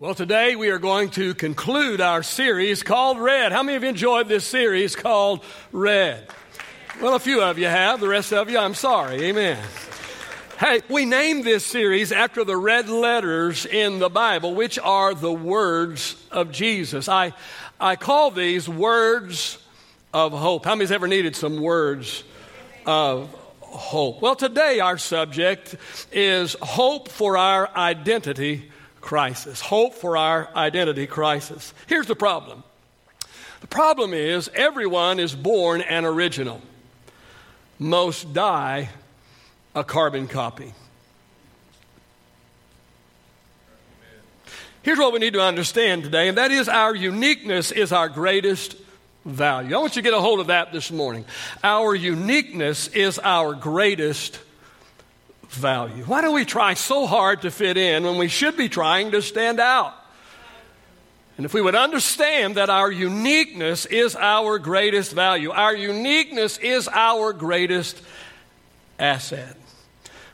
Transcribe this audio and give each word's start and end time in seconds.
Well, 0.00 0.14
today 0.14 0.56
we 0.56 0.70
are 0.70 0.78
going 0.78 1.10
to 1.10 1.34
conclude 1.34 2.00
our 2.00 2.22
series 2.22 2.82
called 2.82 3.18
Red. 3.18 3.52
How 3.52 3.62
many 3.62 3.76
of 3.76 3.82
you 3.82 3.90
enjoyed 3.90 4.28
this 4.28 4.46
series 4.46 4.96
called 4.96 5.44
Red? 5.72 6.26
Well, 7.02 7.14
a 7.14 7.18
few 7.18 7.42
of 7.42 7.58
you 7.58 7.66
have. 7.66 8.00
The 8.00 8.08
rest 8.08 8.32
of 8.32 8.48
you, 8.48 8.56
I'm 8.56 8.72
sorry. 8.72 9.22
Amen. 9.24 9.62
Hey, 10.58 10.80
we 10.88 11.04
named 11.04 11.44
this 11.44 11.66
series 11.66 12.12
after 12.12 12.44
the 12.44 12.56
red 12.56 12.88
letters 12.88 13.66
in 13.66 13.98
the 13.98 14.08
Bible, 14.08 14.54
which 14.54 14.78
are 14.78 15.12
the 15.12 15.30
words 15.30 16.16
of 16.30 16.50
Jesus. 16.50 17.06
I, 17.06 17.34
I 17.78 17.96
call 17.96 18.30
these 18.30 18.70
words 18.70 19.58
of 20.14 20.32
hope. 20.32 20.64
How 20.64 20.76
many's 20.76 20.92
ever 20.92 21.08
needed 21.08 21.36
some 21.36 21.60
words 21.60 22.24
of 22.86 23.28
hope? 23.60 24.22
Well, 24.22 24.34
today 24.34 24.80
our 24.80 24.96
subject 24.96 25.76
is 26.10 26.56
hope 26.62 27.10
for 27.10 27.36
our 27.36 27.68
identity 27.76 28.70
crisis, 29.00 29.60
hope 29.60 29.94
for 29.94 30.16
our 30.16 30.48
identity 30.54 31.06
crisis. 31.06 31.72
Here's 31.86 32.06
the 32.06 32.16
problem 32.16 32.62
the 33.60 33.66
problem 33.66 34.14
is 34.14 34.50
everyone 34.54 35.20
is 35.20 35.34
born 35.34 35.82
an 35.82 36.04
original, 36.04 36.60
most 37.78 38.32
die 38.32 38.90
a 39.74 39.84
carbon 39.84 40.28
copy. 40.28 40.72
Here's 44.82 44.98
what 44.98 45.12
we 45.12 45.18
need 45.18 45.34
to 45.34 45.42
understand 45.42 46.04
today, 46.04 46.28
and 46.28 46.38
that 46.38 46.50
is 46.50 46.68
our 46.68 46.94
uniqueness 46.94 47.70
is 47.70 47.92
our 47.92 48.08
greatest 48.08 48.76
value. 49.26 49.74
I 49.74 49.78
want 49.78 49.94
you 49.94 50.02
to 50.02 50.08
get 50.08 50.16
a 50.16 50.20
hold 50.20 50.40
of 50.40 50.46
that 50.46 50.72
this 50.72 50.90
morning. 50.90 51.26
Our 51.62 51.94
uniqueness 51.94 52.88
is 52.88 53.18
our 53.18 53.52
greatest 53.52 54.40
value. 55.60 56.02
Why 56.04 56.22
do 56.22 56.32
we 56.32 56.44
try 56.44 56.74
so 56.74 57.06
hard 57.06 57.42
to 57.42 57.50
fit 57.50 57.76
in 57.76 58.02
when 58.04 58.18
we 58.18 58.28
should 58.28 58.56
be 58.56 58.68
trying 58.68 59.12
to 59.12 59.22
stand 59.22 59.60
out? 59.60 59.94
And 61.36 61.46
if 61.46 61.54
we 61.54 61.62
would 61.62 61.74
understand 61.74 62.56
that 62.56 62.68
our 62.68 62.92
uniqueness 62.92 63.86
is 63.86 64.14
our 64.14 64.58
greatest 64.58 65.12
value, 65.12 65.50
our 65.50 65.74
uniqueness 65.74 66.58
is 66.58 66.86
our 66.88 67.32
greatest 67.32 68.02
asset. 68.98 69.56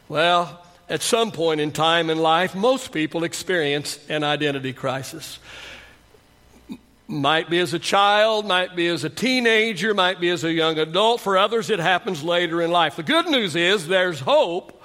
Well, 0.09 0.61
at 0.89 1.03
some 1.03 1.31
point 1.31 1.61
in 1.61 1.71
time 1.71 2.11
in 2.11 2.19
life, 2.19 2.55
most 2.55 2.93
people 2.93 3.25
experience 3.25 4.01
an 4.09 4.25
identity 4.25 4.73
crisis. 4.73 5.39
Might 7.09 7.49
be 7.49 7.61
as 7.61 7.73
a 7.73 7.79
child, 7.79 8.47
might 8.47 8.75
be 8.75 8.89
as 8.89 9.05
a 9.05 9.11
teenager, 9.11 9.95
might 9.95 10.21
be 10.21 10.31
as 10.31 10.43
a 10.43 10.53
young 10.53 10.79
adult. 10.79 11.21
For 11.21 11.39
others, 11.39 11.71
it 11.71 11.79
happens 11.79 12.25
later 12.25 12.61
in 12.63 12.73
life. 12.73 12.97
The 12.97 13.05
good 13.05 13.27
news 13.27 13.55
is 13.55 13.87
there's 13.87 14.19
hope 14.19 14.76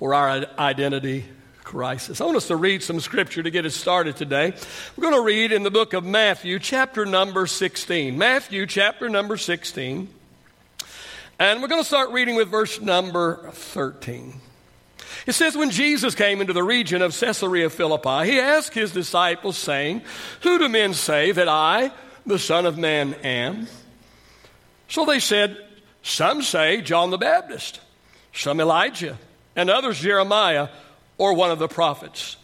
for 0.00 0.14
our 0.14 0.46
identity 0.58 1.26
crisis. 1.62 2.22
I 2.22 2.24
want 2.24 2.38
us 2.38 2.48
to 2.48 2.56
read 2.56 2.82
some 2.82 3.00
scripture 3.00 3.42
to 3.42 3.50
get 3.50 3.66
us 3.66 3.74
started 3.74 4.16
today. 4.16 4.54
We're 4.96 5.02
going 5.02 5.14
to 5.14 5.26
read 5.26 5.52
in 5.52 5.62
the 5.62 5.70
book 5.70 5.92
of 5.92 6.06
Matthew, 6.06 6.58
chapter 6.58 7.04
number 7.04 7.46
16. 7.46 8.16
Matthew, 8.16 8.64
chapter 8.64 9.10
number 9.10 9.36
16. 9.36 10.08
And 11.38 11.60
we're 11.60 11.68
going 11.68 11.82
to 11.82 11.86
start 11.86 12.12
reading 12.12 12.34
with 12.34 12.48
verse 12.48 12.80
number 12.80 13.50
13. 13.52 14.40
It 15.26 15.32
says, 15.32 15.54
When 15.54 15.68
Jesus 15.68 16.14
came 16.14 16.40
into 16.40 16.54
the 16.54 16.64
region 16.64 17.02
of 17.02 17.14
Caesarea 17.14 17.68
Philippi, 17.68 18.30
he 18.30 18.40
asked 18.40 18.72
his 18.72 18.92
disciples, 18.92 19.58
saying, 19.58 20.00
Who 20.40 20.58
do 20.58 20.70
men 20.70 20.94
say 20.94 21.32
that 21.32 21.46
I, 21.46 21.92
the 22.24 22.38
Son 22.38 22.64
of 22.64 22.78
Man, 22.78 23.12
am? 23.22 23.66
So 24.88 25.04
they 25.04 25.20
said, 25.20 25.58
Some 26.02 26.40
say 26.40 26.80
John 26.80 27.10
the 27.10 27.18
Baptist, 27.18 27.80
some 28.32 28.60
Elijah 28.60 29.18
and 29.56 29.70
others 29.70 30.00
Jeremiah 30.00 30.68
or 31.18 31.34
one 31.34 31.50
of 31.50 31.58
the 31.58 31.68
prophets. 31.68 32.36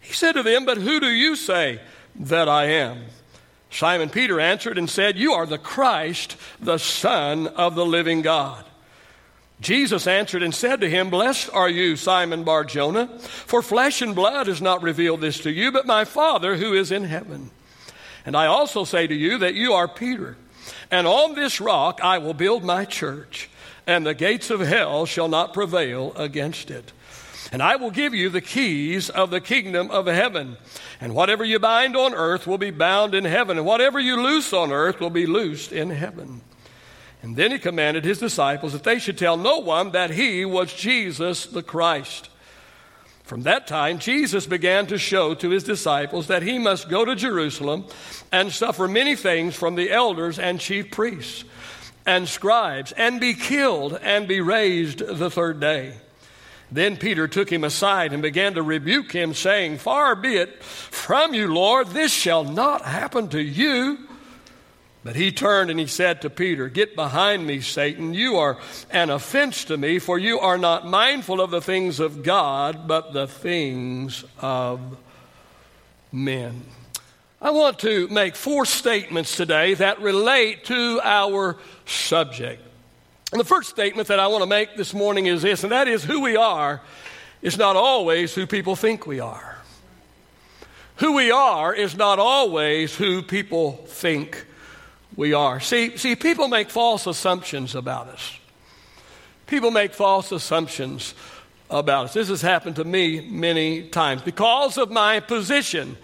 He 0.00 0.12
said 0.12 0.32
to 0.32 0.42
them, 0.42 0.64
But 0.64 0.78
who 0.78 1.00
do 1.00 1.08
you 1.08 1.36
say 1.36 1.80
that 2.16 2.48
I 2.48 2.64
am? 2.64 3.04
Simon 3.70 4.08
Peter 4.08 4.40
answered 4.40 4.78
and 4.78 4.88
said, 4.88 5.18
You 5.18 5.32
are 5.32 5.46
the 5.46 5.58
Christ, 5.58 6.36
the 6.60 6.78
Son 6.78 7.46
of 7.48 7.74
the 7.74 7.84
living 7.84 8.22
God. 8.22 8.64
Jesus 9.60 10.06
answered 10.06 10.42
and 10.42 10.54
said 10.54 10.80
to 10.80 10.88
him, 10.88 11.10
Blessed 11.10 11.50
are 11.52 11.68
you, 11.68 11.96
Simon 11.96 12.44
Bar 12.44 12.64
Jonah, 12.64 13.18
for 13.18 13.60
flesh 13.60 14.00
and 14.00 14.14
blood 14.14 14.46
has 14.46 14.62
not 14.62 14.82
revealed 14.82 15.20
this 15.20 15.40
to 15.40 15.50
you, 15.50 15.72
but 15.72 15.86
my 15.86 16.04
Father 16.04 16.56
who 16.56 16.74
is 16.74 16.92
in 16.92 17.04
heaven. 17.04 17.50
And 18.24 18.36
I 18.36 18.46
also 18.46 18.84
say 18.84 19.06
to 19.06 19.14
you 19.14 19.38
that 19.38 19.54
you 19.54 19.72
are 19.72 19.88
Peter, 19.88 20.36
and 20.90 21.06
on 21.06 21.34
this 21.34 21.60
rock 21.60 22.00
I 22.02 22.18
will 22.18 22.34
build 22.34 22.62
my 22.62 22.84
church 22.84 23.50
and 23.88 24.04
the 24.04 24.14
gates 24.14 24.50
of 24.50 24.60
hell 24.60 25.06
shall 25.06 25.28
not 25.28 25.54
prevail 25.54 26.12
against 26.14 26.70
it. 26.70 26.92
And 27.50 27.62
I 27.62 27.76
will 27.76 27.90
give 27.90 28.12
you 28.14 28.28
the 28.28 28.42
keys 28.42 29.08
of 29.08 29.30
the 29.30 29.40
kingdom 29.40 29.90
of 29.90 30.06
heaven. 30.06 30.58
And 31.00 31.14
whatever 31.14 31.42
you 31.42 31.58
bind 31.58 31.96
on 31.96 32.12
earth 32.12 32.46
will 32.46 32.58
be 32.58 32.70
bound 32.70 33.14
in 33.14 33.24
heaven, 33.24 33.56
and 33.56 33.66
whatever 33.66 33.98
you 33.98 34.22
loose 34.22 34.52
on 34.52 34.72
earth 34.72 35.00
will 35.00 35.08
be 35.08 35.24
loosed 35.24 35.72
in 35.72 35.88
heaven. 35.88 36.42
And 37.22 37.34
then 37.34 37.50
he 37.50 37.58
commanded 37.58 38.04
his 38.04 38.18
disciples 38.18 38.74
that 38.74 38.84
they 38.84 38.98
should 38.98 39.16
tell 39.16 39.38
no 39.38 39.58
one 39.58 39.92
that 39.92 40.10
he 40.10 40.44
was 40.44 40.72
Jesus 40.74 41.46
the 41.46 41.62
Christ. 41.62 42.28
From 43.24 43.44
that 43.44 43.66
time, 43.66 43.98
Jesus 43.98 44.46
began 44.46 44.86
to 44.88 44.98
show 44.98 45.34
to 45.34 45.48
his 45.48 45.64
disciples 45.64 46.26
that 46.26 46.42
he 46.42 46.58
must 46.58 46.90
go 46.90 47.06
to 47.06 47.16
Jerusalem 47.16 47.86
and 48.30 48.52
suffer 48.52 48.86
many 48.86 49.16
things 49.16 49.56
from 49.56 49.76
the 49.76 49.90
elders 49.90 50.38
and 50.38 50.60
chief 50.60 50.90
priests 50.90 51.44
and 52.08 52.26
scribes 52.26 52.90
and 52.92 53.20
be 53.20 53.34
killed 53.34 53.98
and 54.02 54.26
be 54.26 54.40
raised 54.40 55.00
the 55.00 55.30
third 55.30 55.60
day. 55.60 55.92
Then 56.72 56.96
Peter 56.96 57.28
took 57.28 57.52
him 57.52 57.64
aside 57.64 58.14
and 58.14 58.22
began 58.22 58.54
to 58.54 58.62
rebuke 58.62 59.12
him, 59.12 59.34
saying, 59.34 59.76
Far 59.76 60.16
be 60.16 60.36
it 60.36 60.62
from 60.62 61.34
you, 61.34 61.52
Lord, 61.52 61.88
this 61.88 62.10
shall 62.10 62.44
not 62.44 62.82
happen 62.82 63.28
to 63.28 63.42
you. 63.42 63.98
But 65.04 65.16
he 65.16 65.30
turned 65.30 65.70
and 65.70 65.78
he 65.78 65.86
said 65.86 66.22
to 66.22 66.30
Peter, 66.30 66.70
Get 66.70 66.96
behind 66.96 67.46
me, 67.46 67.60
Satan. 67.60 68.14
You 68.14 68.36
are 68.36 68.58
an 68.90 69.10
offense 69.10 69.66
to 69.66 69.76
me, 69.76 69.98
for 69.98 70.18
you 70.18 70.40
are 70.40 70.58
not 70.58 70.86
mindful 70.86 71.42
of 71.42 71.50
the 71.50 71.60
things 71.60 72.00
of 72.00 72.22
God, 72.22 72.88
but 72.88 73.12
the 73.12 73.26
things 73.26 74.24
of 74.40 74.96
men. 76.10 76.64
I 77.40 77.52
want 77.52 77.78
to 77.80 78.08
make 78.08 78.34
four 78.34 78.66
statements 78.66 79.36
today 79.36 79.74
that 79.74 80.00
relate 80.00 80.64
to 80.64 81.00
our 81.04 81.56
subject. 81.86 82.60
And 83.30 83.38
the 83.38 83.44
first 83.44 83.70
statement 83.70 84.08
that 84.08 84.18
I 84.18 84.26
want 84.26 84.42
to 84.42 84.48
make 84.48 84.76
this 84.76 84.92
morning 84.92 85.26
is 85.26 85.42
this, 85.42 85.62
and 85.62 85.70
that 85.70 85.86
is 85.86 86.02
who 86.02 86.20
we 86.20 86.36
are 86.36 86.80
is 87.40 87.56
not 87.56 87.76
always 87.76 88.34
who 88.34 88.44
people 88.44 88.74
think 88.74 89.06
we 89.06 89.20
are. 89.20 89.56
Who 90.96 91.12
we 91.12 91.30
are 91.30 91.72
is 91.72 91.96
not 91.96 92.18
always 92.18 92.96
who 92.96 93.22
people 93.22 93.84
think 93.86 94.44
we 95.14 95.32
are. 95.32 95.60
See, 95.60 95.96
see, 95.96 96.16
people 96.16 96.48
make 96.48 96.70
false 96.70 97.06
assumptions 97.06 97.76
about 97.76 98.08
us. 98.08 98.36
People 99.46 99.70
make 99.70 99.94
false 99.94 100.32
assumptions 100.32 101.14
about 101.70 102.06
us. 102.06 102.14
This 102.14 102.30
has 102.30 102.42
happened 102.42 102.76
to 102.76 102.84
me 102.84 103.20
many 103.20 103.88
times 103.90 104.22
because 104.22 104.76
of 104.76 104.90
my 104.90 105.20
position 105.20 105.96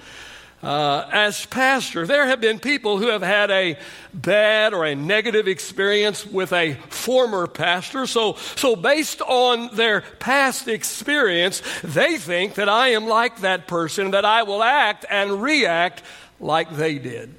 uh, 0.65 1.07
as 1.13 1.45
pastor, 1.47 2.07
there 2.07 2.27
have 2.27 2.41
been 2.41 2.59
people 2.59 2.99
who 2.99 3.09
have 3.09 3.23
had 3.23 3.51
a 3.51 3.77
bad 4.15 4.73
or 4.73 4.87
a 4.87 4.95
negative 4.95 5.47
experience 5.47 6.25
with 6.27 6.53
a 6.55 6.75
former 6.89 7.47
pastor. 7.47 8.07
So, 8.07 8.35
so 8.57 8.75
based 8.75 9.21
on 9.21 9.75
their 9.77 10.01
past 10.01 10.67
experience, 10.67 11.63
they 11.83 12.17
think 12.17 12.55
that 12.55 12.71
I 12.71 12.89
am 12.89 13.07
like 13.07 13.41
that 13.41 13.69
person, 13.69 14.13
that 14.13 14.25
I 14.25 14.45
will 14.45 14.63
act 14.63 15.05
and 15.11 15.43
react 15.43 16.03
like 16.41 16.75
they 16.75 16.99
did. 16.99 17.35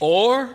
Or 0.00 0.54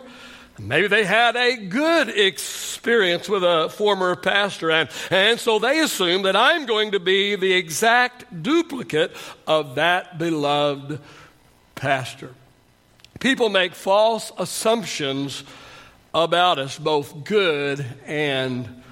Maybe 0.58 0.86
they 0.86 1.04
had 1.04 1.34
a 1.34 1.56
good 1.56 2.10
experience 2.10 3.28
with 3.28 3.42
a 3.42 3.70
former 3.70 4.14
pastor, 4.14 4.70
and, 4.70 4.88
and 5.10 5.40
so 5.40 5.58
they 5.58 5.80
assume 5.80 6.22
that 6.22 6.36
I'm 6.36 6.66
going 6.66 6.92
to 6.92 7.00
be 7.00 7.36
the 7.36 7.52
exact 7.54 8.42
duplicate 8.42 9.16
of 9.46 9.76
that 9.76 10.18
beloved 10.18 11.00
pastor. 11.82 12.32
People 13.18 13.48
make 13.48 13.74
false 13.74 14.30
assumptions 14.38 15.42
about 16.14 16.60
us, 16.60 16.78
both 16.78 17.24
good 17.24 17.84
and 18.06 18.82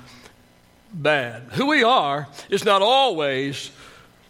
bad. 0.93 1.45
Who 1.53 1.67
we 1.67 1.85
are 1.85 2.27
is 2.49 2.65
not 2.65 2.83
always 2.83 3.71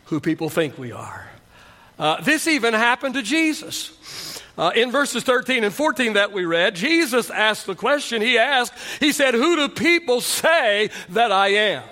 who 0.04 0.20
people 0.20 0.50
think 0.50 0.76
we 0.76 0.92
are. 0.92 1.26
Uh, 1.98 2.20
this 2.20 2.46
even 2.46 2.74
happened 2.74 3.14
to 3.14 3.22
Jesus. 3.22 4.42
Uh, 4.58 4.72
in 4.76 4.90
verses 4.90 5.22
13 5.22 5.64
and 5.64 5.72
14 5.72 6.12
that 6.12 6.32
we 6.32 6.44
read, 6.44 6.74
Jesus 6.74 7.30
asked 7.30 7.64
the 7.64 7.74
question 7.74 8.20
he 8.20 8.36
asked, 8.36 8.74
He 8.98 9.12
said, 9.12 9.32
Who 9.32 9.56
do 9.56 9.70
people 9.70 10.20
say 10.20 10.90
that 11.08 11.32
I 11.32 11.48
am? 11.48 11.84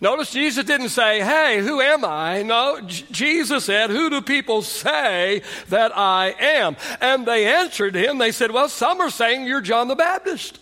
Notice 0.00 0.30
Jesus 0.30 0.64
didn't 0.64 0.90
say, 0.90 1.20
Hey, 1.20 1.60
who 1.60 1.80
am 1.80 2.04
I? 2.04 2.42
No, 2.42 2.80
J- 2.80 3.04
Jesus 3.10 3.64
said, 3.64 3.90
Who 3.90 4.10
do 4.10 4.22
people 4.22 4.62
say 4.62 5.42
that 5.68 5.96
I 5.96 6.34
am? 6.38 6.76
And 7.00 7.26
they 7.26 7.46
answered 7.46 7.96
him, 7.96 8.18
They 8.18 8.30
said, 8.30 8.52
Well, 8.52 8.68
some 8.68 9.00
are 9.00 9.10
saying 9.10 9.46
you're 9.46 9.60
John 9.60 9.88
the 9.88 9.96
Baptist. 9.96 10.60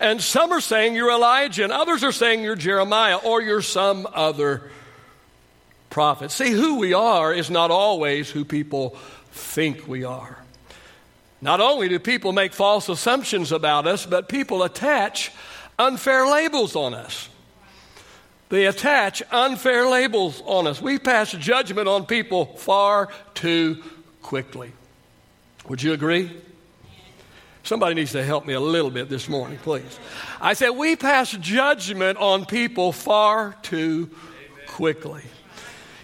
And 0.00 0.20
some 0.20 0.52
are 0.52 0.60
saying 0.60 0.94
you're 0.94 1.10
Elijah. 1.10 1.62
And 1.64 1.72
others 1.72 2.02
are 2.02 2.12
saying 2.12 2.42
you're 2.42 2.56
Jeremiah 2.56 3.16
or 3.16 3.40
you're 3.40 3.62
some 3.62 4.06
other 4.12 4.70
prophet. 5.88 6.30
See, 6.30 6.50
who 6.50 6.78
we 6.78 6.92
are 6.94 7.32
is 7.32 7.50
not 7.50 7.70
always 7.70 8.28
who 8.30 8.44
people 8.44 8.96
think 9.30 9.86
we 9.86 10.04
are. 10.04 10.36
Not 11.40 11.60
only 11.60 11.88
do 11.88 12.00
people 12.00 12.32
make 12.32 12.52
false 12.52 12.88
assumptions 12.88 13.52
about 13.52 13.86
us, 13.86 14.04
but 14.04 14.28
people 14.28 14.64
attach 14.64 15.30
unfair 15.78 16.26
labels 16.26 16.74
on 16.74 16.94
us. 16.94 17.27
They 18.48 18.66
attach 18.66 19.22
unfair 19.30 19.88
labels 19.88 20.42
on 20.46 20.66
us. 20.66 20.80
We 20.80 20.98
pass 20.98 21.32
judgment 21.32 21.88
on 21.88 22.06
people 22.06 22.46
far 22.56 23.08
too 23.34 23.82
quickly. 24.22 24.72
Would 25.68 25.82
you 25.82 25.92
agree? 25.92 26.30
Somebody 27.62 27.94
needs 27.94 28.12
to 28.12 28.24
help 28.24 28.46
me 28.46 28.54
a 28.54 28.60
little 28.60 28.90
bit 28.90 29.10
this 29.10 29.28
morning, 29.28 29.58
please. 29.58 29.98
I 30.40 30.54
said, 30.54 30.70
we 30.70 30.96
pass 30.96 31.32
judgment 31.32 32.16
on 32.16 32.46
people 32.46 32.92
far 32.92 33.54
too 33.60 34.08
quickly. 34.66 35.22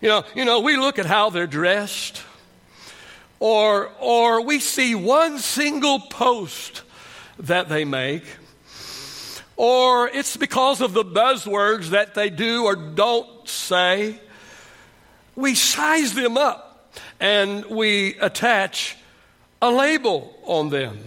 You 0.03 0.09
know, 0.09 0.25
you 0.35 0.45
know, 0.45 0.61
we 0.61 0.77
look 0.77 0.99
at 0.99 1.07
how 1.07 1.31
they're 1.31 1.47
dressed, 1.47 2.23
or, 3.41 3.91
or 3.99 4.43
we 4.43 4.59
see 4.59 4.95
one 4.95 5.39
single 5.39 6.01
post 6.01 6.83
that 7.39 7.71
they 7.71 7.87
make, 7.87 8.25
or 9.57 10.09
it's 10.09 10.37
because 10.37 10.81
of 10.81 10.93
the 10.93 11.05
buzzwords 11.05 11.91
that 11.91 12.15
they 12.15 12.31
do 12.31 12.65
or 12.65 12.77
don't 12.77 13.49
say. 13.49 14.21
We 15.37 15.55
size 15.55 16.15
them 16.15 16.37
up 16.37 16.93
and 17.21 17.65
we 17.67 18.19
attach 18.19 18.97
a 19.63 19.71
label 19.71 20.37
on 20.45 20.71
them. 20.71 20.99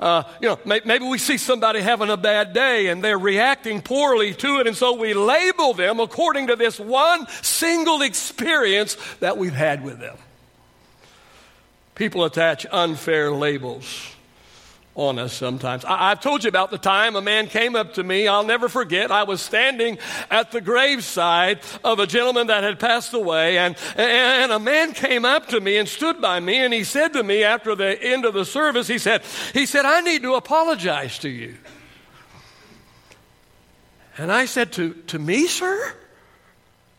Uh, 0.00 0.22
you 0.40 0.48
know, 0.48 0.58
maybe 0.64 1.04
we 1.04 1.18
see 1.18 1.36
somebody 1.36 1.80
having 1.80 2.08
a 2.08 2.16
bad 2.16 2.52
day 2.52 2.86
and 2.86 3.02
they're 3.02 3.18
reacting 3.18 3.82
poorly 3.82 4.32
to 4.32 4.60
it, 4.60 4.68
and 4.68 4.76
so 4.76 4.94
we 4.94 5.12
label 5.12 5.74
them 5.74 5.98
according 5.98 6.46
to 6.46 6.54
this 6.54 6.78
one 6.78 7.26
single 7.42 8.02
experience 8.02 8.96
that 9.18 9.36
we've 9.36 9.54
had 9.54 9.82
with 9.82 9.98
them. 9.98 10.16
People 11.96 12.24
attach 12.24 12.64
unfair 12.70 13.32
labels 13.32 14.14
on 14.98 15.16
us 15.18 15.32
sometimes. 15.32 15.84
I, 15.84 16.08
have 16.08 16.20
told 16.20 16.42
you 16.42 16.48
about 16.48 16.72
the 16.72 16.78
time 16.78 17.14
a 17.14 17.22
man 17.22 17.46
came 17.46 17.76
up 17.76 17.94
to 17.94 18.02
me. 18.02 18.26
I'll 18.26 18.44
never 18.44 18.68
forget. 18.68 19.12
I 19.12 19.22
was 19.22 19.40
standing 19.40 19.98
at 20.28 20.50
the 20.50 20.60
graveside 20.60 21.60
of 21.84 22.00
a 22.00 22.06
gentleman 22.06 22.48
that 22.48 22.64
had 22.64 22.80
passed 22.80 23.14
away, 23.14 23.58
and, 23.58 23.76
and 23.96 24.50
a 24.50 24.58
man 24.58 24.92
came 24.92 25.24
up 25.24 25.46
to 25.48 25.60
me 25.60 25.76
and 25.76 25.88
stood 25.88 26.20
by 26.20 26.40
me, 26.40 26.56
and 26.56 26.74
he 26.74 26.82
said 26.82 27.12
to 27.12 27.22
me 27.22 27.44
after 27.44 27.76
the 27.76 28.02
end 28.02 28.24
of 28.24 28.34
the 28.34 28.44
service, 28.44 28.88
he 28.88 28.98
said, 28.98 29.22
he 29.54 29.66
said, 29.66 29.84
I 29.84 30.00
need 30.00 30.22
to 30.22 30.34
apologize 30.34 31.20
to 31.20 31.28
you. 31.28 31.56
And 34.16 34.32
I 34.32 34.46
said, 34.46 34.72
To, 34.72 34.94
to 34.94 35.18
me, 35.20 35.46
sir? 35.46 35.94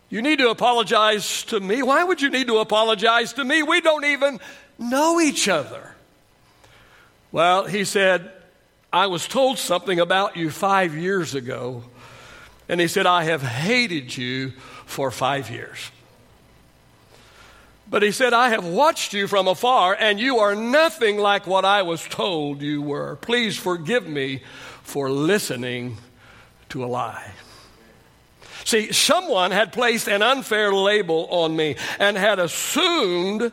You 0.07 0.21
need 0.21 0.39
to 0.39 0.49
apologize 0.49 1.43
to 1.45 1.59
me? 1.59 1.83
Why 1.83 2.03
would 2.05 2.21
you 2.21 2.29
need 2.29 2.47
to 2.47 2.59
apologize 2.59 3.33
to 3.33 3.43
me? 3.43 3.61
We 3.61 3.81
don't 3.81 4.05
even 4.05 4.39
know 4.79 5.19
each 5.19 5.49
other. 5.49 5.95
Well, 7.31 7.65
he 7.65 7.83
said, 7.83 8.31
I 8.91 9.07
was 9.07 9.27
told 9.27 9.59
something 9.59 9.99
about 9.99 10.35
you 10.35 10.49
five 10.49 10.95
years 10.95 11.35
ago. 11.35 11.83
And 12.67 12.79
he 12.79 12.87
said, 12.87 13.05
I 13.05 13.23
have 13.23 13.41
hated 13.41 14.15
you 14.15 14.51
for 14.85 15.11
five 15.11 15.49
years. 15.49 15.91
But 17.89 18.03
he 18.03 18.11
said, 18.11 18.33
I 18.33 18.49
have 18.49 18.65
watched 18.65 19.13
you 19.13 19.27
from 19.27 19.47
afar, 19.47 19.97
and 19.99 20.19
you 20.19 20.37
are 20.37 20.55
nothing 20.55 21.17
like 21.17 21.47
what 21.47 21.65
I 21.65 21.81
was 21.81 22.03
told 22.03 22.61
you 22.61 22.83
were. 22.83 23.15
Please 23.15 23.57
forgive 23.57 24.07
me 24.07 24.43
for 24.83 25.09
listening 25.09 25.97
to 26.69 26.83
a 26.83 26.87
lie. 26.87 27.31
See, 28.65 28.91
someone 28.91 29.49
had 29.49 29.73
placed 29.73 30.07
an 30.07 30.21
unfair 30.21 30.71
label 30.71 31.27
on 31.31 31.55
me 31.55 31.75
and 31.97 32.15
had 32.15 32.37
assumed 32.37 33.51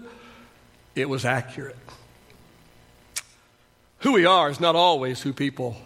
it 0.95 1.09
was 1.09 1.25
accurate. 1.25 1.77
Who 4.07 4.13
we 4.13 4.25
are 4.25 4.49
is 4.49 4.61
not 4.61 4.77
always 4.77 5.21
who 5.21 5.33
people 5.33 5.77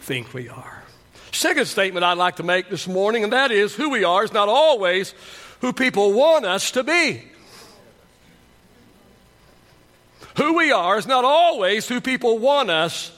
think 0.00 0.34
we 0.34 0.48
are. 0.48 0.82
Second 1.30 1.66
statement 1.66 2.02
I'd 2.02 2.18
like 2.18 2.34
to 2.36 2.42
make 2.42 2.68
this 2.68 2.88
morning, 2.88 3.22
and 3.22 3.32
that 3.32 3.52
is 3.52 3.76
who 3.76 3.90
we 3.90 4.02
are 4.02 4.24
is 4.24 4.32
not 4.32 4.48
always 4.48 5.14
who 5.60 5.72
people 5.72 6.14
want 6.14 6.44
us 6.44 6.72
to 6.72 6.82
be. 6.82 7.22
Who 10.36 10.54
we 10.54 10.72
are 10.72 10.98
is 10.98 11.06
not 11.06 11.24
always 11.24 11.86
who 11.86 12.00
people 12.00 12.40
want 12.40 12.70
us 12.70 13.16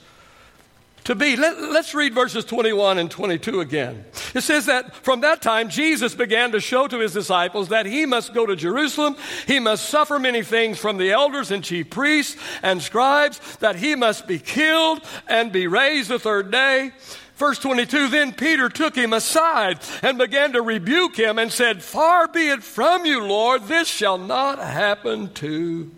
to 1.05 1.15
be. 1.15 1.35
Let, 1.37 1.57
us 1.57 1.95
read 1.95 2.13
verses 2.13 2.45
21 2.45 2.99
and 2.99 3.11
22 3.11 3.63
again. 3.63 4.05
It 4.35 4.43
says 4.43 4.67
that 4.67 4.95
from 4.97 5.21
that 5.21 5.41
time, 5.41 5.69
Jesus 5.69 6.15
began 6.15 6.53
to 6.53 6.61
show 6.61 6.89
to 6.89 6.99
his 6.99 7.13
disciples 7.13 7.69
that 7.69 7.87
he 7.87 8.05
must 8.05 8.35
go 8.35 8.45
to 8.45 8.57
Jerusalem, 8.57 9.17
he 9.47 9.61
must 9.61 9.89
suffer 9.89 10.19
many 10.19 10.43
things 10.43 10.79
from 10.79 10.97
the 10.97 11.13
elders 11.13 11.53
and 11.53 11.63
chief 11.63 11.89
priests 11.89 12.37
and 12.63 12.83
scribes, 12.83 13.39
that 13.59 13.77
he 13.77 13.95
must 13.95 14.27
be 14.27 14.41
killed 14.41 15.01
and 15.29 15.53
be 15.53 15.69
raised 15.69 16.11
the 16.11 16.19
third 16.19 16.51
day. 16.51 16.91
Verse 17.37 17.59
22 17.61 18.09
Then 18.09 18.33
Peter 18.33 18.69
took 18.69 18.97
him 18.97 19.13
aside 19.13 19.79
and 20.03 20.19
began 20.19 20.53
to 20.53 20.63
rebuke 20.63 21.17
him 21.17 21.39
and 21.39 21.53
said, 21.53 21.83
Far 21.83 22.27
be 22.27 22.49
it 22.49 22.63
from 22.63 23.07
you, 23.07 23.25
Lord, 23.25 23.65
this 23.65 23.89
shall 23.89 24.19
not 24.19 24.59
happen 24.59 25.33
to 25.35 25.91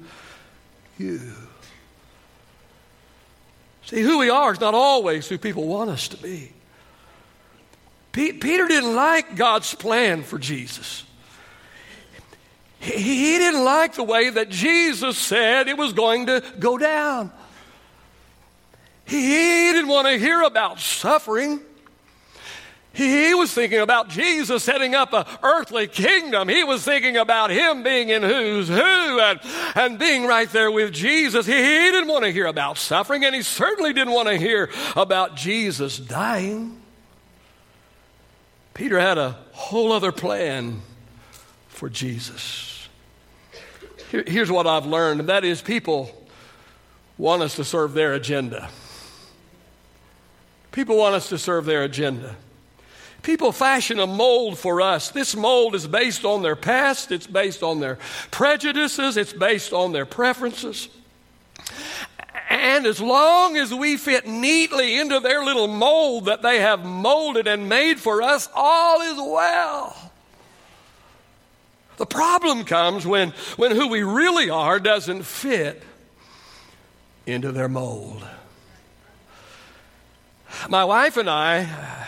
you. 0.98 1.32
See, 3.84 4.02
who 4.02 4.18
we 4.18 4.30
are 4.30 4.52
is 4.52 4.60
not 4.60 4.74
always 4.74 5.28
who 5.28 5.38
people 5.38 5.66
want 5.66 5.90
us 5.90 6.08
to 6.08 6.16
be. 6.16 6.52
Peter 8.16 8.66
didn't 8.66 8.94
like 8.94 9.36
God's 9.36 9.74
plan 9.74 10.22
for 10.22 10.38
Jesus. 10.38 11.04
He 12.78 13.36
didn't 13.38 13.62
like 13.62 13.94
the 13.94 14.04
way 14.04 14.30
that 14.30 14.48
Jesus 14.48 15.18
said 15.18 15.68
it 15.68 15.76
was 15.76 15.92
going 15.92 16.26
to 16.26 16.42
go 16.58 16.78
down. 16.78 17.30
He 19.04 19.18
didn't 19.20 19.88
want 19.88 20.06
to 20.08 20.18
hear 20.18 20.42
about 20.42 20.80
suffering. 20.80 21.60
He 22.94 23.34
was 23.34 23.52
thinking 23.52 23.80
about 23.80 24.08
Jesus 24.08 24.64
setting 24.64 24.94
up 24.94 25.12
an 25.12 25.26
earthly 25.42 25.86
kingdom. 25.86 26.48
He 26.48 26.64
was 26.64 26.82
thinking 26.82 27.18
about 27.18 27.50
him 27.50 27.82
being 27.82 28.08
in 28.08 28.22
who's 28.22 28.68
who 28.68 28.74
and, 29.20 29.38
and 29.74 29.98
being 29.98 30.26
right 30.26 30.48
there 30.48 30.70
with 30.70 30.94
Jesus. 30.94 31.44
He, 31.44 31.52
he 31.52 31.90
didn't 31.90 32.08
want 32.08 32.24
to 32.24 32.32
hear 32.32 32.46
about 32.46 32.78
suffering, 32.78 33.26
and 33.26 33.34
he 33.34 33.42
certainly 33.42 33.92
didn't 33.92 34.14
want 34.14 34.28
to 34.28 34.38
hear 34.38 34.70
about 34.96 35.36
Jesus 35.36 35.98
dying. 35.98 36.80
Peter 38.76 39.00
had 39.00 39.16
a 39.16 39.30
whole 39.52 39.90
other 39.90 40.12
plan 40.12 40.82
for 41.68 41.88
Jesus. 41.88 42.90
Here, 44.10 44.22
here's 44.26 44.50
what 44.50 44.66
I've 44.66 44.84
learned, 44.84 45.20
and 45.20 45.30
that 45.30 45.46
is 45.46 45.62
people 45.62 46.10
want 47.16 47.40
us 47.40 47.56
to 47.56 47.64
serve 47.64 47.94
their 47.94 48.12
agenda. 48.12 48.68
People 50.72 50.98
want 50.98 51.14
us 51.14 51.30
to 51.30 51.38
serve 51.38 51.64
their 51.64 51.84
agenda. 51.84 52.36
People 53.22 53.50
fashion 53.50 53.98
a 53.98 54.06
mold 54.06 54.58
for 54.58 54.82
us. 54.82 55.08
This 55.08 55.34
mold 55.34 55.74
is 55.74 55.86
based 55.86 56.26
on 56.26 56.42
their 56.42 56.54
past, 56.54 57.10
it's 57.10 57.26
based 57.26 57.62
on 57.62 57.80
their 57.80 57.96
prejudices, 58.30 59.16
it's 59.16 59.32
based 59.32 59.72
on 59.72 59.92
their 59.92 60.04
preferences. 60.04 60.90
And 62.48 62.86
as 62.86 63.00
long 63.00 63.56
as 63.56 63.74
we 63.74 63.96
fit 63.96 64.26
neatly 64.26 64.98
into 64.98 65.18
their 65.20 65.44
little 65.44 65.66
mold 65.66 66.26
that 66.26 66.42
they 66.42 66.60
have 66.60 66.84
molded 66.84 67.48
and 67.48 67.68
made 67.68 67.98
for 67.98 68.22
us, 68.22 68.48
all 68.54 69.00
is 69.00 69.16
well. 69.16 70.12
The 71.96 72.06
problem 72.06 72.64
comes 72.64 73.06
when, 73.06 73.30
when 73.56 73.72
who 73.72 73.88
we 73.88 74.02
really 74.02 74.50
are 74.50 74.78
doesn't 74.78 75.24
fit 75.24 75.82
into 77.24 77.50
their 77.52 77.68
mold. 77.68 78.24
My 80.68 80.84
wife 80.84 81.16
and 81.16 81.28
I 81.28 82.06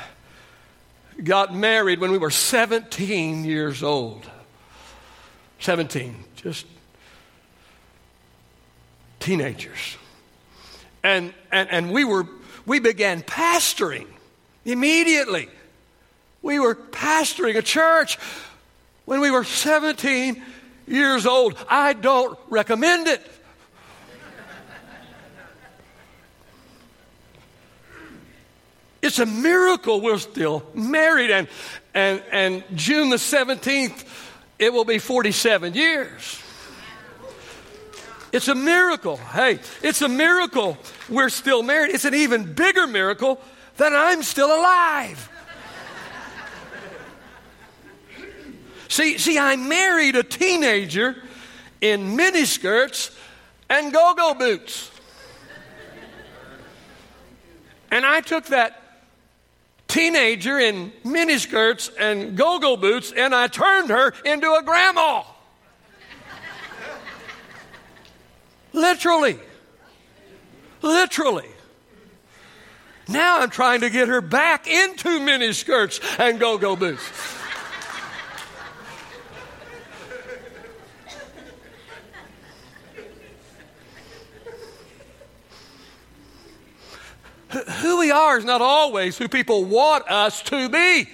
got 1.22 1.54
married 1.54 1.98
when 1.98 2.12
we 2.12 2.18
were 2.18 2.30
17 2.30 3.44
years 3.44 3.82
old. 3.82 4.24
17, 5.60 6.14
just 6.36 6.66
teenagers. 9.18 9.96
And, 11.08 11.32
and, 11.50 11.70
and 11.70 11.90
we, 11.90 12.04
were, 12.04 12.26
we 12.66 12.80
began 12.80 13.22
pastoring 13.22 14.06
immediately. 14.66 15.48
We 16.42 16.58
were 16.58 16.74
pastoring 16.74 17.56
a 17.56 17.62
church 17.62 18.18
when 19.06 19.22
we 19.22 19.30
were 19.30 19.42
17 19.42 20.42
years 20.86 21.24
old. 21.24 21.56
I 21.66 21.94
don't 21.94 22.38
recommend 22.50 23.06
it. 23.06 23.22
It's 29.00 29.18
a 29.18 29.24
miracle 29.24 30.02
we're 30.02 30.18
still 30.18 30.62
married. 30.74 31.30
And, 31.30 31.48
and, 31.94 32.22
and 32.30 32.64
June 32.74 33.08
the 33.08 33.16
17th, 33.16 34.04
it 34.58 34.74
will 34.74 34.84
be 34.84 34.98
47 34.98 35.72
years. 35.72 36.42
It's 38.32 38.48
a 38.48 38.54
miracle. 38.54 39.16
Hey, 39.16 39.58
it's 39.82 40.02
a 40.02 40.08
miracle 40.08 40.76
we're 41.08 41.30
still 41.30 41.62
married. 41.62 41.94
It's 41.94 42.04
an 42.04 42.14
even 42.14 42.52
bigger 42.52 42.86
miracle 42.86 43.40
that 43.78 43.94
I'm 43.94 44.22
still 44.22 44.48
alive. 44.48 45.30
See, 48.88 49.18
see, 49.18 49.38
I 49.38 49.56
married 49.56 50.16
a 50.16 50.22
teenager 50.22 51.16
in 51.80 52.16
miniskirts 52.16 53.16
and 53.68 53.92
go 53.92 54.14
go 54.14 54.34
boots. 54.34 54.90
And 57.90 58.04
I 58.04 58.20
took 58.20 58.46
that 58.46 58.82
teenager 59.88 60.58
in 60.58 60.92
miniskirts 61.04 61.90
and 61.98 62.36
go 62.36 62.58
go 62.58 62.76
boots 62.76 63.12
and 63.12 63.34
I 63.34 63.46
turned 63.46 63.88
her 63.90 64.12
into 64.24 64.52
a 64.52 64.62
grandma. 64.62 65.22
Literally. 68.78 69.38
Literally. 70.82 71.48
Now 73.08 73.40
I'm 73.40 73.50
trying 73.50 73.80
to 73.80 73.90
get 73.90 74.06
her 74.06 74.20
back 74.20 74.68
into 74.68 75.18
miniskirts 75.18 76.00
and 76.20 76.38
go 76.38 76.58
go 76.58 76.76
boots. 76.76 77.02
who 87.80 87.98
we 87.98 88.10
are 88.10 88.38
is 88.38 88.44
not 88.44 88.60
always 88.60 89.18
who 89.18 89.26
people 89.26 89.64
want 89.64 90.08
us 90.08 90.42
to 90.42 90.68
be. 90.68 91.08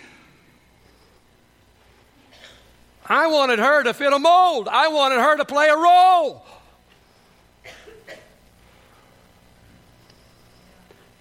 I 3.07 3.29
wanted 3.29 3.59
her 3.59 3.85
to 3.85 3.95
fit 3.95 4.13
a 4.13 4.19
mold. 4.19 4.69
I 4.69 4.89
wanted 4.89 5.21
her 5.21 5.37
to 5.37 5.45
play 5.45 5.69
a 5.69 5.77
role. 5.77 6.45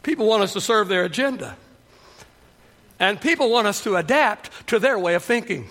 People 0.03 0.27
want 0.27 0.43
us 0.43 0.53
to 0.53 0.61
serve 0.61 0.89
their 0.89 1.05
agenda. 1.05 1.57
And 2.99 3.19
people 3.19 3.49
want 3.49 3.67
us 3.67 3.83
to 3.83 3.95
adapt 3.95 4.67
to 4.67 4.79
their 4.79 4.99
way 4.99 5.15
of 5.15 5.23
thinking. 5.23 5.67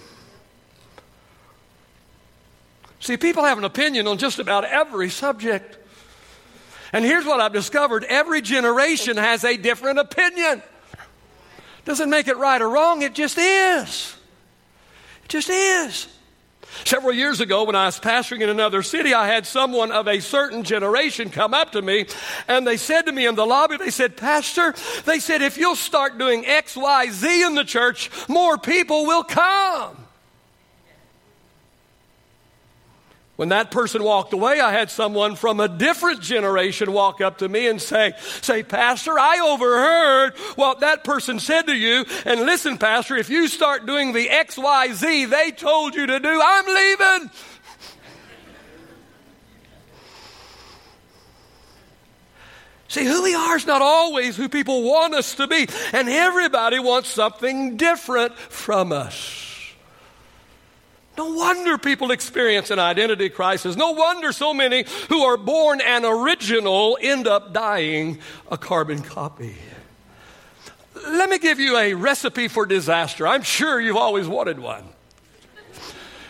See, 3.01 3.17
people 3.17 3.45
have 3.45 3.59
an 3.59 3.65
opinion 3.65 4.07
on 4.07 4.19
just 4.19 4.39
about 4.39 4.65
every 4.65 5.11
subject. 5.11 5.77
And 6.93 7.05
here's 7.05 7.25
what 7.25 7.41
I've 7.41 7.53
discovered 7.53 8.05
every 8.05 8.41
generation 8.41 9.17
has 9.17 9.45
a 9.45 9.57
different 9.57 9.99
opinion. 9.99 10.63
Doesn't 11.85 12.11
make 12.11 12.29
it 12.29 12.37
right 12.37 12.61
or 12.61 12.69
wrong, 12.69 13.03
it 13.03 13.15
just 13.15 13.39
is. 13.39 14.15
It 15.25 15.29
just 15.29 15.51
is. 15.51 16.07
Several 16.85 17.13
years 17.13 17.41
ago, 17.41 17.65
when 17.65 17.77
I 17.77 17.87
was 17.87 18.01
pastoring 18.01 18.41
in 18.41 18.49
another 18.49 18.83
city, 18.83 19.15
I 19.15 19.27
had 19.27 19.47
someone 19.47 19.93
of 19.93 20.09
a 20.09 20.21
certain 20.21 20.63
generation 20.63 21.31
come 21.31 21.55
up 21.55 21.73
to 21.73 21.83
me 21.83 22.07
and 22.49 22.67
they 22.67 22.77
said 22.77 23.03
to 23.03 23.13
me 23.13 23.27
in 23.27 23.35
the 23.35 23.47
lobby, 23.47 23.77
they 23.77 23.91
said, 23.91 24.17
Pastor, 24.17 24.75
they 25.05 25.19
said, 25.19 25.43
if 25.43 25.57
you'll 25.59 25.77
start 25.77 26.19
doing 26.19 26.47
X, 26.47 26.77
Y, 26.77 27.11
Z 27.11 27.43
in 27.45 27.55
the 27.55 27.65
church, 27.65 28.11
more 28.29 28.59
people 28.59 29.07
will 29.07 29.25
come. 29.25 29.97
When 33.43 33.49
that 33.49 33.73
person 33.73 34.05
walked 34.05 34.33
away, 34.33 34.61
I 34.61 34.71
had 34.71 34.89
someone 34.89 35.35
from 35.35 35.59
a 35.59 35.67
different 35.67 36.21
generation 36.21 36.93
walk 36.93 37.21
up 37.21 37.39
to 37.39 37.49
me 37.49 37.67
and 37.67 37.83
say, 37.83 38.13
say, 38.41 38.63
Pastor, 38.63 39.19
I 39.19 39.41
overheard 39.41 40.37
what 40.55 40.79
that 40.79 41.03
person 41.03 41.41
said 41.41 41.63
to 41.63 41.75
you. 41.75 42.05
And 42.25 42.43
listen, 42.43 42.79
Pastor, 42.79 43.17
if 43.17 43.31
you 43.31 43.49
start 43.49 43.85
doing 43.85 44.13
the 44.13 44.29
XYZ 44.29 45.29
they 45.29 45.51
told 45.51 45.97
you 45.97 46.07
to 46.07 46.21
do, 46.21 46.41
I'm 46.41 46.67
leaving. 46.67 47.31
See, 52.87 53.05
who 53.05 53.25
we 53.25 53.35
are 53.35 53.57
is 53.57 53.67
not 53.67 53.83
always 53.83 54.37
who 54.37 54.49
people 54.49 54.85
want 54.85 55.15
us 55.15 55.35
to 55.35 55.49
be. 55.49 55.67
And 55.93 56.09
everybody 56.09 56.79
wants 56.79 57.09
something 57.09 57.77
different 57.77 58.39
from 58.39 58.93
us. 58.93 59.52
No 61.17 61.35
wonder 61.35 61.77
people 61.77 62.11
experience 62.11 62.71
an 62.71 62.79
identity 62.79 63.29
crisis. 63.29 63.77
No 63.77 63.91
wonder 63.91 64.33
so 64.33 64.55
many 64.55 64.85
who 65.09 65.23
are 65.23 65.37
born 65.37 65.81
an 65.83 66.05
original 66.05 66.97
end 67.01 67.27
up 67.27 67.53
dying 67.53 68.19
a 68.51 68.57
carbon 68.57 69.03
copy. 69.03 69.55
Let 70.95 71.29
me 71.29 71.39
give 71.39 71.61
you 71.61 71.77
a 71.77 71.95
recipe 71.95 72.49
for 72.49 72.65
disaster. 72.65 73.27
I'm 73.27 73.43
sure 73.43 73.81
you've 73.81 73.97
always 73.97 74.27
wanted 74.27 74.59
one. 74.59 74.85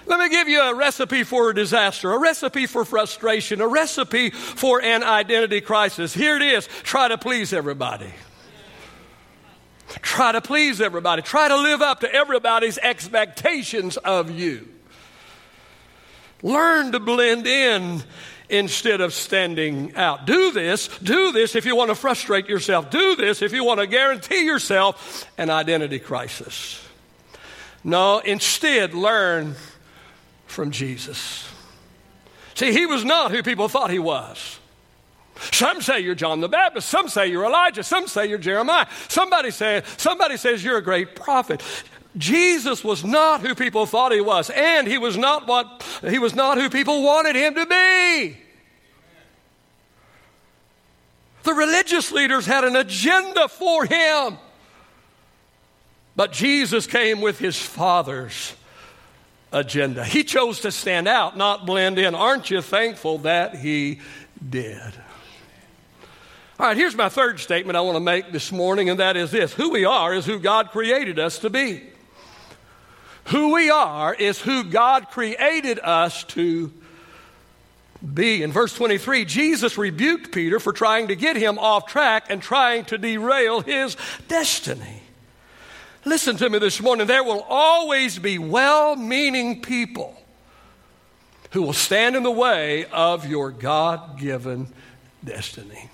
Let 0.06 0.18
me 0.18 0.28
give 0.28 0.48
you 0.48 0.60
a 0.60 0.74
recipe 0.74 1.22
for 1.22 1.50
a 1.50 1.54
disaster, 1.54 2.12
a 2.12 2.18
recipe 2.18 2.66
for 2.66 2.84
frustration, 2.84 3.60
a 3.60 3.68
recipe 3.68 4.30
for 4.30 4.82
an 4.82 5.04
identity 5.04 5.60
crisis. 5.60 6.12
Here 6.12 6.36
it 6.36 6.42
is 6.42 6.66
try 6.82 7.06
to 7.08 7.18
please 7.18 7.52
everybody. 7.52 8.12
Try 10.00 10.32
to 10.32 10.40
please 10.40 10.80
everybody. 10.80 11.22
Try 11.22 11.48
to 11.48 11.56
live 11.56 11.82
up 11.82 12.00
to 12.00 12.12
everybody's 12.12 12.78
expectations 12.78 13.96
of 13.98 14.30
you. 14.30 14.71
Learn 16.42 16.92
to 16.92 17.00
blend 17.00 17.46
in 17.46 18.02
instead 18.48 19.00
of 19.00 19.14
standing 19.14 19.94
out. 19.96 20.26
Do 20.26 20.52
this, 20.52 20.88
do 20.98 21.32
this 21.32 21.54
if 21.56 21.64
you 21.64 21.74
want 21.74 21.90
to 21.90 21.94
frustrate 21.94 22.48
yourself. 22.48 22.90
Do 22.90 23.16
this 23.16 23.40
if 23.42 23.52
you 23.52 23.64
want 23.64 23.80
to 23.80 23.86
guarantee 23.86 24.44
yourself 24.44 25.26
an 25.38 25.48
identity 25.48 25.98
crisis. 25.98 26.84
No, 27.84 28.18
instead, 28.18 28.94
learn 28.94 29.56
from 30.46 30.70
Jesus. 30.70 31.48
See, 32.54 32.72
he 32.72 32.86
was 32.86 33.04
not 33.04 33.30
who 33.30 33.42
people 33.42 33.68
thought 33.68 33.90
he 33.90 33.98
was. 33.98 34.58
Some 35.50 35.80
say 35.80 36.00
you're 36.00 36.14
John 36.14 36.40
the 36.40 36.48
Baptist. 36.48 36.88
Some 36.88 37.08
say 37.08 37.28
you're 37.28 37.44
Elijah. 37.44 37.82
Some 37.82 38.06
say 38.06 38.26
you're 38.26 38.38
Jeremiah. 38.38 38.86
Somebody, 39.08 39.50
say, 39.50 39.82
somebody 39.96 40.36
says 40.36 40.62
you're 40.62 40.76
a 40.76 40.82
great 40.82 41.16
prophet. 41.16 41.62
Jesus 42.16 42.84
was 42.84 43.04
not 43.04 43.40
who 43.40 43.54
people 43.54 43.86
thought 43.86 44.12
he 44.12 44.20
was, 44.20 44.50
and 44.50 44.86
he 44.86 44.98
was 44.98 45.16
not 45.16 45.46
what 45.46 45.84
he 46.06 46.18
was 46.18 46.34
not 46.34 46.58
who 46.58 46.68
people 46.68 47.02
wanted 47.02 47.36
him 47.36 47.54
to 47.54 47.66
be. 47.66 48.36
The 51.42 51.54
religious 51.54 52.12
leaders 52.12 52.46
had 52.46 52.64
an 52.64 52.76
agenda 52.76 53.48
for 53.48 53.84
him. 53.84 54.38
But 56.14 56.32
Jesus 56.32 56.86
came 56.86 57.20
with 57.20 57.38
his 57.38 57.56
Father's 57.56 58.54
agenda. 59.50 60.04
He 60.04 60.24
chose 60.24 60.60
to 60.60 60.70
stand 60.70 61.08
out, 61.08 61.36
not 61.36 61.66
blend 61.66 61.98
in. 61.98 62.14
Aren't 62.14 62.50
you 62.50 62.60
thankful 62.60 63.18
that 63.18 63.56
he 63.56 64.00
did? 64.50 64.92
All 66.60 66.66
right, 66.66 66.76
here's 66.76 66.94
my 66.94 67.08
third 67.08 67.40
statement 67.40 67.76
I 67.76 67.80
want 67.80 67.96
to 67.96 68.00
make 68.00 68.30
this 68.30 68.52
morning, 68.52 68.90
and 68.90 69.00
that 69.00 69.16
is 69.16 69.30
this 69.30 69.54
Who 69.54 69.70
we 69.70 69.84
are 69.84 70.14
is 70.14 70.26
who 70.26 70.38
God 70.38 70.70
created 70.70 71.18
us 71.18 71.38
to 71.40 71.50
be. 71.50 71.82
Who 73.26 73.54
we 73.54 73.70
are 73.70 74.14
is 74.14 74.40
who 74.40 74.64
God 74.64 75.10
created 75.10 75.78
us 75.78 76.24
to 76.24 76.72
be. 78.14 78.42
In 78.42 78.50
verse 78.52 78.74
23, 78.74 79.24
Jesus 79.24 79.78
rebuked 79.78 80.32
Peter 80.32 80.58
for 80.58 80.72
trying 80.72 81.08
to 81.08 81.16
get 81.16 81.36
him 81.36 81.58
off 81.58 81.86
track 81.86 82.26
and 82.30 82.42
trying 82.42 82.84
to 82.86 82.98
derail 82.98 83.60
his 83.60 83.96
destiny. 84.28 85.02
Listen 86.04 86.36
to 86.36 86.50
me 86.50 86.58
this 86.58 86.80
morning. 86.80 87.06
There 87.06 87.22
will 87.22 87.46
always 87.48 88.18
be 88.18 88.38
well 88.38 88.96
meaning 88.96 89.62
people 89.62 90.16
who 91.52 91.62
will 91.62 91.72
stand 91.72 92.16
in 92.16 92.24
the 92.24 92.30
way 92.30 92.86
of 92.86 93.28
your 93.28 93.50
God 93.50 94.18
given 94.18 94.66
destiny. 95.24 95.90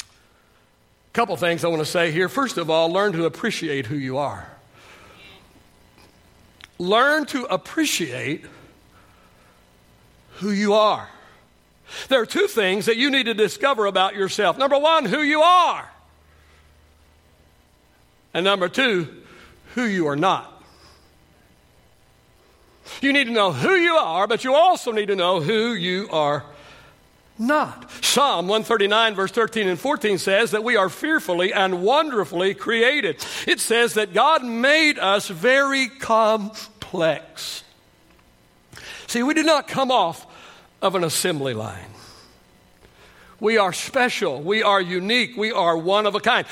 A 0.00 1.12
couple 1.12 1.36
things 1.36 1.64
I 1.64 1.68
want 1.68 1.80
to 1.80 1.86
say 1.86 2.10
here. 2.10 2.28
First 2.28 2.58
of 2.58 2.68
all, 2.68 2.90
learn 2.90 3.12
to 3.12 3.26
appreciate 3.26 3.86
who 3.86 3.96
you 3.96 4.18
are 4.18 4.50
learn 6.78 7.26
to 7.26 7.44
appreciate 7.44 8.44
who 10.36 10.50
you 10.50 10.74
are. 10.74 11.08
There 12.08 12.20
are 12.20 12.26
two 12.26 12.46
things 12.46 12.86
that 12.86 12.96
you 12.96 13.10
need 13.10 13.24
to 13.24 13.34
discover 13.34 13.86
about 13.86 14.14
yourself. 14.14 14.58
Number 14.58 14.78
one, 14.78 15.04
who 15.04 15.22
you 15.22 15.42
are. 15.42 15.88
And 18.32 18.44
number 18.44 18.68
two, 18.68 19.22
who 19.74 19.84
you 19.84 20.08
are 20.08 20.16
not. 20.16 20.50
You 23.00 23.12
need 23.12 23.24
to 23.24 23.32
know 23.32 23.52
who 23.52 23.74
you 23.74 23.94
are, 23.94 24.26
but 24.26 24.44
you 24.44 24.54
also 24.54 24.92
need 24.92 25.06
to 25.06 25.16
know 25.16 25.40
who 25.40 25.74
you 25.74 26.08
are 26.10 26.44
not. 27.38 27.90
Psalm 28.02 28.46
139, 28.46 29.14
verse 29.14 29.30
13 29.32 29.68
and 29.68 29.78
14 29.78 30.18
says 30.18 30.52
that 30.52 30.62
we 30.62 30.76
are 30.76 30.88
fearfully 30.88 31.52
and 31.52 31.82
wonderfully 31.82 32.54
created. 32.54 33.24
It 33.46 33.60
says 33.60 33.94
that 33.94 34.12
God 34.12 34.44
made 34.44 34.98
us 34.98 35.28
very 35.28 35.88
complex. 35.88 37.64
See, 39.06 39.22
we 39.22 39.34
did 39.34 39.46
not 39.46 39.66
come 39.66 39.90
off 39.90 40.26
of 40.80 40.94
an 40.94 41.04
assembly 41.04 41.54
line. 41.54 41.90
We 43.40 43.58
are 43.58 43.72
special. 43.72 44.40
We 44.40 44.62
are 44.62 44.80
unique. 44.80 45.36
We 45.36 45.50
are 45.50 45.76
one 45.76 46.06
of 46.06 46.14
a 46.14 46.20
kind. 46.20 46.46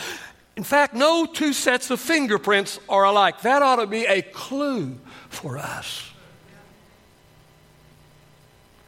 In 0.56 0.64
fact, 0.64 0.94
no 0.94 1.26
two 1.26 1.52
sets 1.52 1.90
of 1.90 2.00
fingerprints 2.00 2.78
are 2.88 3.04
alike. 3.04 3.42
That 3.42 3.62
ought 3.62 3.76
to 3.76 3.86
be 3.86 4.04
a 4.04 4.20
clue 4.20 4.98
for 5.28 5.58
us. 5.58 6.10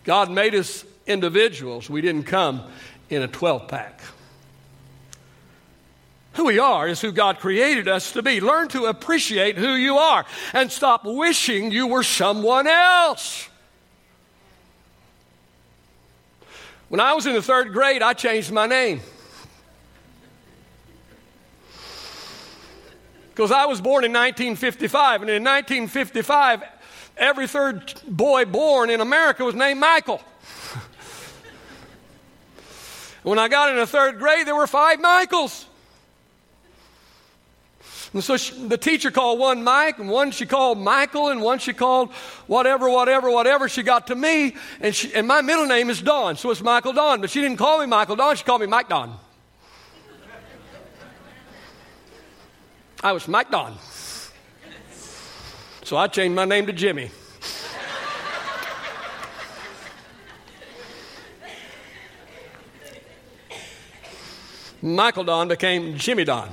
God 0.05 0.31
made 0.31 0.55
us 0.55 0.85
individuals. 1.07 1.89
We 1.89 2.01
didn't 2.01 2.25
come 2.25 2.63
in 3.11 3.23
a 3.23 3.29
12 3.29 3.69
pack. 3.69 4.01
Who 6.35 6.47
we 6.47 6.59
are 6.59 6.89
is 6.89 7.01
who 7.01 7.13
God 7.13 7.39
created 7.39 7.87
us 7.87 8.13
to 8.13 8.23
be. 8.23 8.41
Learn 8.41 8.69
to 8.69 8.87
appreciate 8.87 9.57
who 9.57 9.75
you 9.75 9.99
are 9.99 10.27
and 10.53 10.71
stop 10.71 11.05
wishing 11.05 11.71
you 11.71 11.87
were 11.87 12.03
someone 12.03 12.67
else. 12.67 13.49
When 16.89 17.01
I 17.01 17.15
was 17.15 17.27
in 17.27 17.35
the 17.35 17.43
third 17.43 17.73
grade, 17.73 18.03
I 18.03 18.13
changed 18.15 18.53
my 18.53 18.67
name. 18.67 19.01
Because 23.31 23.51
I 23.51 23.67
was 23.67 23.81
born 23.81 24.05
in 24.05 24.13
1955, 24.13 25.23
and 25.23 25.31
in 25.31 25.43
1955, 25.43 26.63
every 27.17 27.49
third 27.49 27.95
boy 28.07 28.45
born 28.45 28.91
in 28.91 29.01
America 29.01 29.45
was 29.45 29.57
named 29.57 29.81
Michael. 29.81 30.21
When 33.25 33.39
I 33.39 33.49
got 33.49 33.77
in 33.77 33.87
third 33.87 34.19
grade, 34.19 34.47
there 34.47 34.55
were 34.55 34.67
five 34.67 35.01
Michaels. 35.01 35.67
And 38.13 38.23
so 38.23 38.37
she, 38.37 38.55
the 38.69 38.79
teacher 38.79 39.11
called 39.11 39.41
one 39.41 39.65
Mike, 39.65 39.99
and 39.99 40.09
one 40.09 40.31
she 40.31 40.47
called 40.47 40.79
Michael, 40.79 41.31
and 41.31 41.43
one 41.43 41.59
she 41.59 41.73
called 41.73 42.13
whatever, 42.47 42.89
whatever, 42.89 43.29
whatever. 43.29 43.69
She 43.69 43.83
got 43.83 44.07
to 44.07 44.15
me, 44.15 44.55
and, 44.81 44.95
she, 44.95 45.13
and 45.15 45.27
my 45.27 45.43
middle 45.43 45.67
name 45.67 45.91
is 45.91 46.01
Don, 46.01 46.37
so 46.37 46.53
it's 46.53 46.63
Michael 46.63 46.93
Don. 46.93 47.21
But 47.21 47.31
she 47.31 47.41
didn't 47.41 47.57
call 47.57 47.81
me 47.81 47.87
Michael 47.87 48.15
Don, 48.15 48.37
she 48.37 48.45
called 48.45 48.61
me 48.61 48.69
Mike 48.69 48.89
Don. 48.89 49.17
I 53.03 53.13
was 53.13 53.27
Mike 53.27 53.51
Don. 53.51 53.77
So 55.83 55.97
I 55.97 56.07
changed 56.07 56.37
my 56.37 56.45
name 56.45 56.67
to 56.67 56.73
Jimmy. 56.73 57.11
Michael 64.85 65.25
Don 65.25 65.49
became 65.49 65.97
Jimmy 65.97 66.25
Don. 66.25 66.51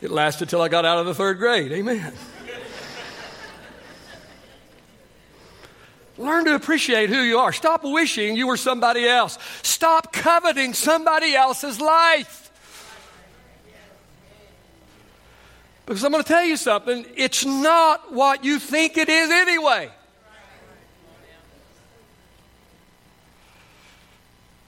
It 0.00 0.10
lasted 0.10 0.48
till 0.48 0.62
I 0.62 0.68
got 0.68 0.86
out 0.86 0.96
of 0.96 1.04
the 1.04 1.14
third 1.14 1.36
grade. 1.36 1.70
Amen. 1.70 2.14
Learn 6.16 6.46
to 6.46 6.54
appreciate 6.54 7.10
who 7.10 7.20
you 7.20 7.38
are. 7.38 7.52
Stop 7.52 7.84
wishing 7.84 8.36
you 8.36 8.46
were 8.46 8.56
somebody 8.56 9.06
else. 9.06 9.36
Stop 9.62 10.14
coveting 10.14 10.72
somebody 10.72 11.34
else's 11.34 11.78
life. 11.78 12.50
Because 15.84 16.02
I'm 16.04 16.10
going 16.10 16.24
to 16.24 16.28
tell 16.28 16.44
you 16.44 16.56
something, 16.56 17.04
it's 17.16 17.44
not 17.44 18.14
what 18.14 18.44
you 18.44 18.58
think 18.58 18.96
it 18.96 19.10
is 19.10 19.30
anyway. 19.30 19.90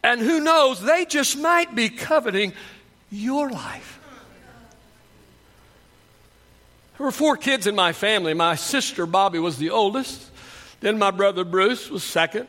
And 0.07 0.21
who 0.21 0.39
knows, 0.39 0.81
they 0.81 1.05
just 1.05 1.37
might 1.37 1.75
be 1.75 1.89
coveting 1.89 2.53
your 3.11 3.51
life. 3.51 3.99
There 6.97 7.05
were 7.05 7.11
four 7.11 7.37
kids 7.37 7.67
in 7.67 7.75
my 7.75 7.93
family. 7.93 8.33
My 8.33 8.55
sister 8.55 9.05
Bobby 9.05 9.41
was 9.41 9.59
the 9.59 9.71
oldest. 9.71 10.31
Then 10.79 10.97
my 10.97 11.11
brother 11.11 11.45
Bruce 11.45 11.91
was 11.91 12.05
second. 12.05 12.47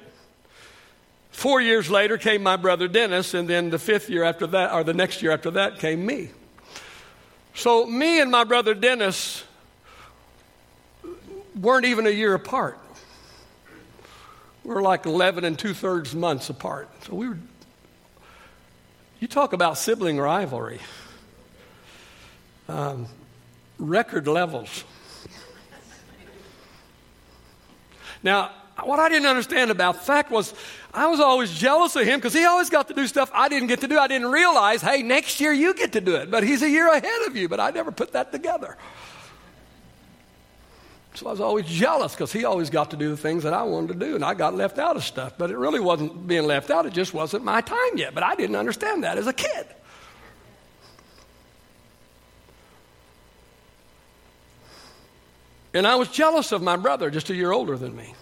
Four 1.31 1.59
years 1.59 1.89
later 1.89 2.19
came 2.19 2.43
my 2.43 2.57
brother 2.57 2.87
Dennis, 2.87 3.33
and 3.33 3.49
then 3.49 3.71
the 3.71 3.79
fifth 3.79 4.07
year 4.07 4.23
after 4.23 4.45
that, 4.45 4.71
or 4.71 4.83
the 4.83 4.93
next 4.93 5.23
year 5.23 5.31
after 5.31 5.49
that, 5.51 5.79
came 5.79 6.05
me. 6.05 6.29
So 7.55 7.87
me 7.87 8.21
and 8.21 8.29
my 8.29 8.43
brother 8.43 8.75
Dennis 8.75 9.43
weren't 11.59 11.85
even 11.85 12.05
a 12.05 12.11
year 12.11 12.35
apart. 12.35 12.77
We 14.67 14.73
were 14.73 14.81
like 14.81 15.05
11 15.05 15.45
and 15.45 15.57
two 15.57 15.73
thirds 15.73 16.13
months 16.13 16.49
apart. 16.49 16.89
So 17.05 17.15
we 17.15 17.29
were, 17.29 17.37
you 19.21 19.29
talk 19.29 19.53
about 19.53 19.77
sibling 19.77 20.17
rivalry. 20.19 20.81
Um, 22.67 23.07
record 23.79 24.27
levels. 24.27 24.83
Now, 28.21 28.51
what 28.83 28.99
I 28.99 29.07
didn't 29.07 29.27
understand 29.27 29.71
about 29.71 30.05
fact 30.05 30.31
was 30.31 30.53
I 30.93 31.07
was 31.07 31.21
always 31.21 31.49
jealous 31.57 31.95
of 31.95 32.05
him 32.05 32.19
because 32.19 32.33
he 32.33 32.43
always 32.43 32.69
got 32.69 32.89
to 32.89 32.93
do 32.93 33.07
stuff 33.07 33.31
I 33.33 33.47
didn't 33.47 33.69
get 33.69 33.79
to 33.81 33.87
do. 33.87 33.97
I 33.97 34.07
didn't 34.07 34.27
realize, 34.27 34.81
hey, 34.81 35.01
next 35.01 35.39
year 35.39 35.53
you 35.53 35.75
get 35.75 35.93
to 35.93 36.01
do 36.01 36.15
it, 36.15 36.29
but 36.29 36.43
he's 36.43 36.61
a 36.61 36.69
year 36.69 36.91
ahead 36.91 37.21
of 37.25 37.37
you, 37.37 37.47
but 37.47 37.61
I 37.61 37.71
never 37.71 37.93
put 37.93 38.11
that 38.11 38.33
together. 38.33 38.75
So 41.17 41.25
I 41.25 41.31
was 41.31 41.41
always 41.41 41.65
jealous 41.65 42.13
because 42.13 42.31
he 42.31 42.45
always 42.45 42.69
got 42.69 42.91
to 42.91 42.95
do 42.95 43.09
the 43.09 43.17
things 43.17 43.41
that 43.41 43.51
I 43.51 43.63
wanted 43.63 43.99
to 43.99 44.05
do, 44.05 44.13
and 44.13 44.23
I 44.23 44.35
got 44.35 44.53
left 44.53 44.77
out 44.77 44.95
of 44.95 45.03
stuff. 45.03 45.33
But 45.35 45.49
it 45.49 45.57
really 45.57 45.79
wasn't 45.79 46.27
being 46.27 46.45
left 46.45 46.69
out, 46.69 46.85
it 46.85 46.93
just 46.93 47.11
wasn't 47.11 47.43
my 47.43 47.59
time 47.59 47.95
yet. 47.97 48.13
But 48.13 48.21
I 48.21 48.35
didn't 48.35 48.55
understand 48.55 49.03
that 49.03 49.17
as 49.17 49.25
a 49.25 49.33
kid. 49.33 49.65
And 55.73 55.87
I 55.87 55.95
was 55.95 56.07
jealous 56.09 56.51
of 56.51 56.61
my 56.61 56.75
brother, 56.75 57.09
just 57.09 57.31
a 57.31 57.35
year 57.35 57.51
older 57.51 57.77
than 57.77 57.95
me. 57.95 58.13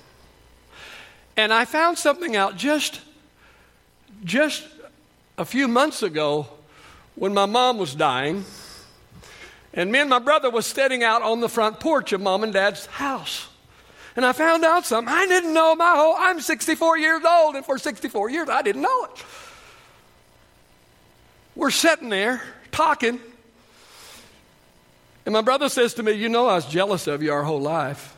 And 1.35 1.51
I 1.51 1.65
found 1.65 1.97
something 1.97 2.37
out 2.37 2.55
just, 2.55 3.01
just 4.23 4.65
a 5.37 5.43
few 5.43 5.67
months 5.67 6.01
ago 6.01 6.47
when 7.15 7.33
my 7.33 7.45
mom 7.45 7.77
was 7.77 7.93
dying. 7.93 8.45
And 9.75 9.91
me 9.91 9.99
and 9.99 10.09
my 10.09 10.19
brother 10.19 10.49
was 10.49 10.65
sitting 10.65 11.03
out 11.03 11.21
on 11.21 11.41
the 11.41 11.49
front 11.49 11.81
porch 11.81 12.13
of 12.13 12.21
mom 12.21 12.43
and 12.43 12.53
dad's 12.53 12.85
house. 12.85 13.47
And 14.15 14.25
I 14.25 14.31
found 14.31 14.63
out 14.63 14.85
something 14.85 15.13
I 15.13 15.25
didn't 15.27 15.53
know 15.53 15.75
my 15.75 15.91
whole 15.95 16.15
I'm 16.17 16.39
64 16.39 16.97
years 16.97 17.23
old, 17.25 17.55
and 17.55 17.65
for 17.65 17.77
64 17.77 18.29
years 18.29 18.47
I 18.47 18.61
didn't 18.61 18.81
know 18.81 19.03
it. 19.05 19.25
We're 21.55 21.71
sitting 21.71 22.09
there 22.09 22.41
talking, 22.71 23.19
and 25.25 25.33
my 25.33 25.41
brother 25.41 25.67
says 25.67 25.93
to 25.95 26.03
me, 26.03 26.13
You 26.13 26.29
know, 26.29 26.47
I 26.47 26.55
was 26.55 26.65
jealous 26.65 27.07
of 27.07 27.21
you 27.21 27.33
our 27.33 27.43
whole 27.43 27.61
life. 27.61 28.15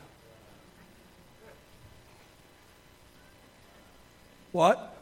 What? 4.52 4.96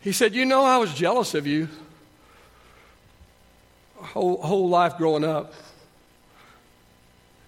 He 0.00 0.12
said, 0.12 0.34
You 0.34 0.46
know, 0.46 0.64
I 0.64 0.78
was 0.78 0.94
jealous 0.94 1.34
of 1.34 1.46
you 1.46 1.68
whole, 4.02 4.40
whole 4.42 4.68
life 4.68 4.96
growing 4.96 5.24
up. 5.24 5.52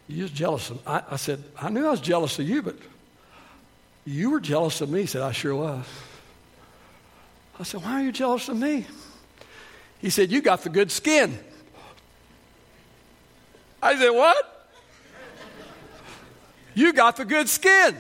You 0.09 0.25
was 0.25 0.33
jealous 0.33 0.71
of 0.71 0.87
I, 0.87 1.03
I 1.11 1.17
said, 1.17 1.43
I 1.57 1.71
knew 1.71 1.87
I 1.87 1.91
was 1.91 2.01
jealous 2.01 2.39
of 2.39 2.49
you, 2.49 2.63
but 2.63 2.77
you 4.05 4.31
were 4.31 4.41
jealous 4.41 4.81
of 4.81 4.91
me. 4.91 5.03
He 5.03 5.07
said, 5.07 5.23
I 5.23 5.33
sure 5.33 5.55
was. 5.55 5.87
I 7.59 7.63
said, 7.63 7.83
Why 7.83 8.01
are 8.01 8.03
you 8.03 8.13
jealous 8.13 8.49
of 8.49 8.57
me? 8.57 8.87
He 10.01 10.11
said, 10.11 10.33
You 10.33 10.43
got 10.43 10.63
the 10.63 10.71
good 10.71 10.91
skin. 10.91 11.39
I 13.83 13.97
said, 13.97 14.11
What? 14.11 14.69
You 16.75 16.93
got 16.93 17.17
the 17.17 17.25
good 17.25 17.49
skin. 17.49 17.97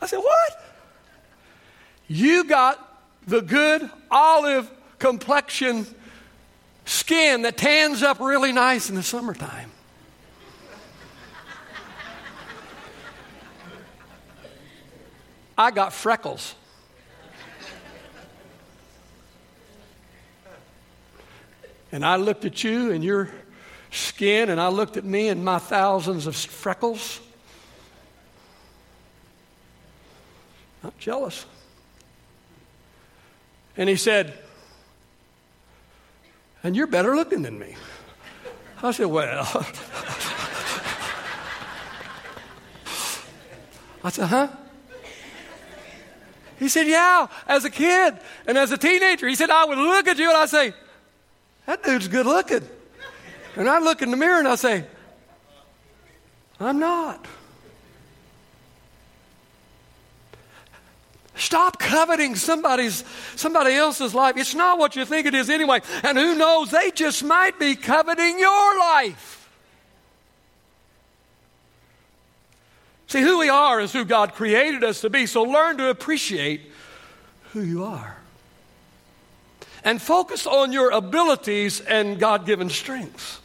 I 0.00 0.06
said, 0.06 0.18
What? 0.18 0.74
You 2.06 2.44
got 2.44 2.82
the 3.26 3.40
good 3.40 3.90
olive 4.10 4.70
complexion 4.98 5.86
skin 6.86 7.42
that 7.42 7.58
tans 7.58 8.02
up 8.02 8.18
really 8.18 8.52
nice 8.52 8.88
in 8.88 8.96
the 8.96 9.02
summertime. 9.02 9.70
I 15.58 15.70
got 15.70 15.92
freckles. 15.92 16.54
And 21.92 22.04
I 22.04 22.16
looked 22.16 22.44
at 22.44 22.64
you, 22.64 22.92
and 22.92 23.04
you're 23.04 23.30
skin 23.90 24.50
and 24.50 24.60
I 24.60 24.68
looked 24.68 24.96
at 24.96 25.04
me 25.04 25.28
and 25.28 25.44
my 25.44 25.58
thousands 25.58 26.26
of 26.26 26.36
freckles. 26.36 27.20
Not 30.82 30.96
jealous. 30.98 31.46
And 33.76 33.88
he 33.88 33.96
said, 33.96 34.38
And 36.66 36.74
you're 36.74 36.88
better 36.88 37.14
looking 37.14 37.42
than 37.42 37.60
me. 37.60 37.76
I 38.82 38.90
said, 38.90 39.06
Well, 39.06 39.46
I 44.02 44.10
said, 44.10 44.26
Huh? 44.26 44.48
He 46.58 46.68
said, 46.68 46.88
Yeah, 46.88 47.28
as 47.46 47.64
a 47.64 47.70
kid 47.70 48.18
and 48.48 48.58
as 48.58 48.72
a 48.72 48.76
teenager. 48.76 49.28
He 49.28 49.36
said, 49.36 49.48
I 49.48 49.64
would 49.64 49.78
look 49.78 50.08
at 50.08 50.18
you 50.18 50.28
and 50.28 50.36
I'd 50.36 50.48
say, 50.48 50.74
That 51.66 51.84
dude's 51.84 52.08
good 52.08 52.26
looking. 52.26 52.68
And 53.54 53.68
I'd 53.68 53.84
look 53.84 54.02
in 54.02 54.10
the 54.10 54.16
mirror 54.16 54.40
and 54.40 54.48
I'd 54.48 54.58
say, 54.58 54.86
I'm 56.58 56.80
not. 56.80 57.24
Stop 61.36 61.78
coveting 61.78 62.34
somebody's 62.34 63.04
somebody 63.36 63.74
else's 63.74 64.14
life. 64.14 64.36
It's 64.36 64.54
not 64.54 64.78
what 64.78 64.96
you 64.96 65.04
think 65.04 65.26
it 65.26 65.34
is 65.34 65.50
anyway. 65.50 65.80
And 66.02 66.16
who 66.16 66.34
knows, 66.34 66.70
they 66.70 66.90
just 66.90 67.22
might 67.22 67.58
be 67.58 67.76
coveting 67.76 68.38
your 68.38 68.78
life. 68.78 69.48
See, 73.08 73.20
who 73.20 73.38
we 73.38 73.48
are 73.48 73.80
is 73.80 73.92
who 73.92 74.04
God 74.04 74.32
created 74.34 74.82
us 74.82 75.02
to 75.02 75.10
be. 75.10 75.26
So 75.26 75.42
learn 75.42 75.76
to 75.78 75.90
appreciate 75.90 76.62
who 77.52 77.60
you 77.60 77.84
are. 77.84 78.16
and 79.86 80.02
focus 80.02 80.48
on 80.48 80.72
your 80.72 80.90
abilities 80.90 81.80
and 81.80 82.18
God 82.18 82.44
given 82.44 82.68
strengths. 82.68 83.40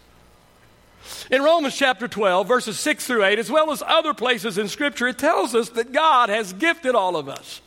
In 1.29 1.43
Romans 1.43 1.77
chapter 1.77 2.07
12, 2.07 2.47
verses 2.47 2.79
6 2.79 3.05
through 3.05 3.23
8, 3.23 3.37
as 3.37 3.51
well 3.51 3.71
as 3.71 3.83
other 3.85 4.15
places 4.15 4.57
in 4.57 4.67
Scripture, 4.67 5.07
it 5.07 5.19
tells 5.19 5.53
us 5.53 5.69
that 5.69 5.91
God 5.91 6.29
has 6.29 6.51
gifted 6.51 6.95
all 6.95 7.15
of 7.15 7.29
us. 7.29 7.61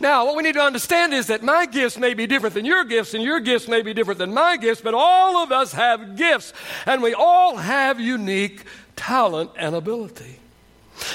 Now, 0.00 0.26
what 0.26 0.36
we 0.36 0.42
need 0.42 0.54
to 0.54 0.62
understand 0.62 1.14
is 1.14 1.28
that 1.28 1.42
my 1.42 1.66
gifts 1.66 1.98
may 1.98 2.14
be 2.14 2.26
different 2.26 2.54
than 2.54 2.64
your 2.64 2.84
gifts, 2.84 3.14
and 3.14 3.22
your 3.22 3.40
gifts 3.40 3.68
may 3.68 3.82
be 3.82 3.94
different 3.94 4.18
than 4.18 4.34
my 4.34 4.56
gifts, 4.56 4.80
but 4.80 4.94
all 4.94 5.38
of 5.38 5.52
us 5.52 5.72
have 5.72 6.16
gifts, 6.16 6.52
and 6.86 7.02
we 7.02 7.14
all 7.14 7.56
have 7.56 8.00
unique 8.00 8.62
talent 8.96 9.50
and 9.56 9.74
ability. 9.74 10.38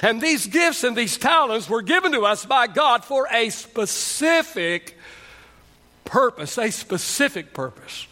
And 0.01 0.21
these 0.21 0.47
gifts 0.47 0.83
and 0.83 0.95
these 0.95 1.17
talents 1.17 1.69
were 1.69 1.81
given 1.81 2.11
to 2.11 2.25
us 2.25 2.45
by 2.45 2.67
God 2.67 3.05
for 3.05 3.27
a 3.31 3.49
specific 3.49 4.97
purpose, 6.05 6.57
a 6.57 6.71
specific 6.71 7.53
purpose. 7.53 8.07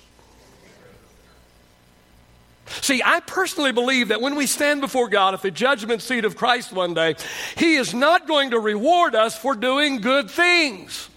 See, 2.68 3.02
I 3.04 3.22
personally 3.22 3.72
believe 3.72 4.10
that 4.10 4.22
when 4.22 4.36
we 4.36 4.46
stand 4.46 4.82
before 4.82 5.08
God 5.08 5.34
at 5.34 5.42
the 5.42 5.52
judgment 5.52 6.02
seat 6.02 6.26
of 6.26 6.36
Christ 6.36 6.72
one 6.74 6.94
day, 6.94 7.16
He 7.56 7.76
is 7.76 7.94
not 7.94 8.28
going 8.28 8.52
to 8.52 8.60
reward 8.60 9.16
us 9.16 9.38
for 9.38 9.56
doing 9.56 10.02
good 10.02 10.30
things. 10.30 11.10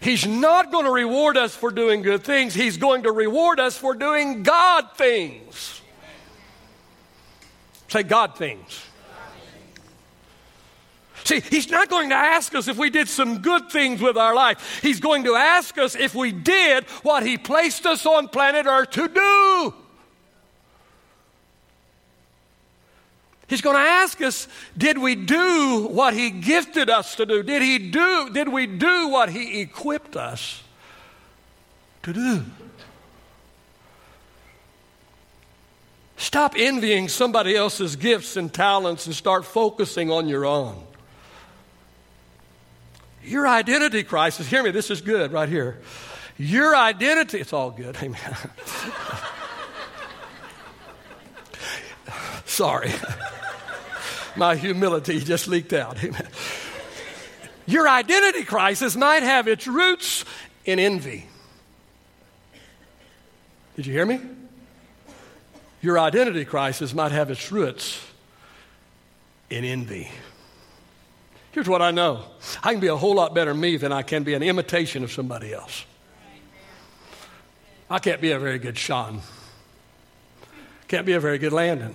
He's 0.00 0.26
not 0.26 0.70
going 0.70 0.84
to 0.84 0.90
reward 0.90 1.36
us 1.36 1.54
for 1.54 1.70
doing 1.70 2.02
good 2.02 2.24
things. 2.24 2.52
He's 2.52 2.76
going 2.76 3.04
to 3.04 3.12
reward 3.12 3.58
us 3.58 3.76
for 3.76 3.94
doing 3.94 4.42
God 4.42 4.88
things. 4.96 5.80
Say 7.88 8.02
God 8.02 8.36
things. 8.36 8.82
See, 11.24 11.40
he's 11.40 11.70
not 11.70 11.88
going 11.88 12.10
to 12.10 12.14
ask 12.14 12.54
us 12.54 12.68
if 12.68 12.76
we 12.76 12.90
did 12.90 13.08
some 13.08 13.38
good 13.38 13.70
things 13.70 14.02
with 14.02 14.18
our 14.18 14.34
life. 14.34 14.80
He's 14.82 15.00
going 15.00 15.24
to 15.24 15.34
ask 15.34 15.78
us 15.78 15.96
if 15.96 16.14
we 16.14 16.32
did 16.32 16.84
what 17.02 17.26
he 17.26 17.38
placed 17.38 17.86
us 17.86 18.04
on 18.04 18.28
planet 18.28 18.66
Earth 18.66 18.90
to 18.90 19.08
do. 19.08 19.74
He's 23.46 23.62
going 23.62 23.76
to 23.76 23.82
ask 23.82 24.20
us, 24.20 24.48
did 24.76 24.98
we 24.98 25.14
do 25.14 25.88
what 25.90 26.12
he 26.12 26.30
gifted 26.30 26.90
us 26.90 27.14
to 27.16 27.26
do? 27.26 27.42
Did 27.42 27.62
he 27.62 27.78
do 27.90 28.30
did 28.30 28.48
we 28.48 28.66
do 28.66 29.08
what 29.08 29.30
he 29.30 29.60
equipped 29.60 30.16
us 30.16 30.62
to 32.02 32.12
do? 32.12 32.44
Stop 36.16 36.54
envying 36.56 37.08
somebody 37.08 37.54
else's 37.54 37.96
gifts 37.96 38.36
and 38.36 38.52
talents 38.52 39.06
and 39.06 39.14
start 39.14 39.44
focusing 39.44 40.10
on 40.10 40.28
your 40.28 40.44
own. 40.46 40.82
Your 43.24 43.48
identity 43.48 44.04
crisis, 44.04 44.46
hear 44.46 44.62
me, 44.62 44.70
this 44.70 44.90
is 44.90 45.00
good 45.00 45.32
right 45.32 45.48
here. 45.48 45.80
Your 46.36 46.76
identity, 46.76 47.40
it's 47.40 47.52
all 47.52 47.70
good, 47.70 47.96
amen. 48.02 48.20
Sorry. 52.44 52.92
My 54.36 54.56
humility 54.56 55.20
just 55.20 55.48
leaked 55.48 55.72
out, 55.72 56.02
amen. 56.04 56.28
Your 57.66 57.88
identity 57.88 58.44
crisis 58.44 58.94
might 58.94 59.22
have 59.22 59.48
its 59.48 59.66
roots 59.66 60.24
in 60.66 60.78
envy. 60.78 61.26
Did 63.76 63.86
you 63.86 63.92
hear 63.92 64.04
me? 64.04 64.20
Your 65.80 65.98
identity 65.98 66.44
crisis 66.44 66.92
might 66.92 67.12
have 67.12 67.30
its 67.30 67.50
roots 67.50 68.04
in 69.50 69.64
envy. 69.64 70.10
Here's 71.54 71.68
what 71.68 71.82
I 71.82 71.92
know 71.92 72.24
I 72.64 72.72
can 72.72 72.80
be 72.80 72.88
a 72.88 72.96
whole 72.96 73.14
lot 73.14 73.32
better 73.32 73.54
me 73.54 73.76
than 73.76 73.92
I 73.92 74.02
can 74.02 74.24
be 74.24 74.34
an 74.34 74.42
imitation 74.42 75.04
of 75.04 75.12
somebody 75.12 75.54
else. 75.54 75.84
I 77.88 78.00
can't 78.00 78.20
be 78.20 78.32
a 78.32 78.40
very 78.40 78.58
good 78.58 78.76
Sean. 78.76 79.20
Can't 80.88 81.06
be 81.06 81.12
a 81.12 81.20
very 81.20 81.38
good 81.38 81.52
Landon. 81.52 81.94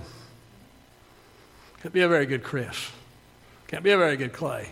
Can't 1.82 1.94
be 1.94 2.02
a 2.02 2.08
very 2.08 2.26
good 2.26 2.42
Chris. 2.42 2.90
Can't 3.68 3.84
be 3.84 3.92
a 3.92 3.98
very 3.98 4.16
good 4.16 4.32
Clay. 4.32 4.70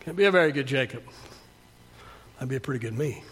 Can't 0.00 0.16
be 0.16 0.24
a 0.24 0.30
very 0.30 0.52
good 0.52 0.66
Jacob. 0.66 1.02
I'd 2.40 2.48
be 2.48 2.56
a 2.56 2.60
pretty 2.60 2.80
good 2.80 2.96
me. 2.96 3.24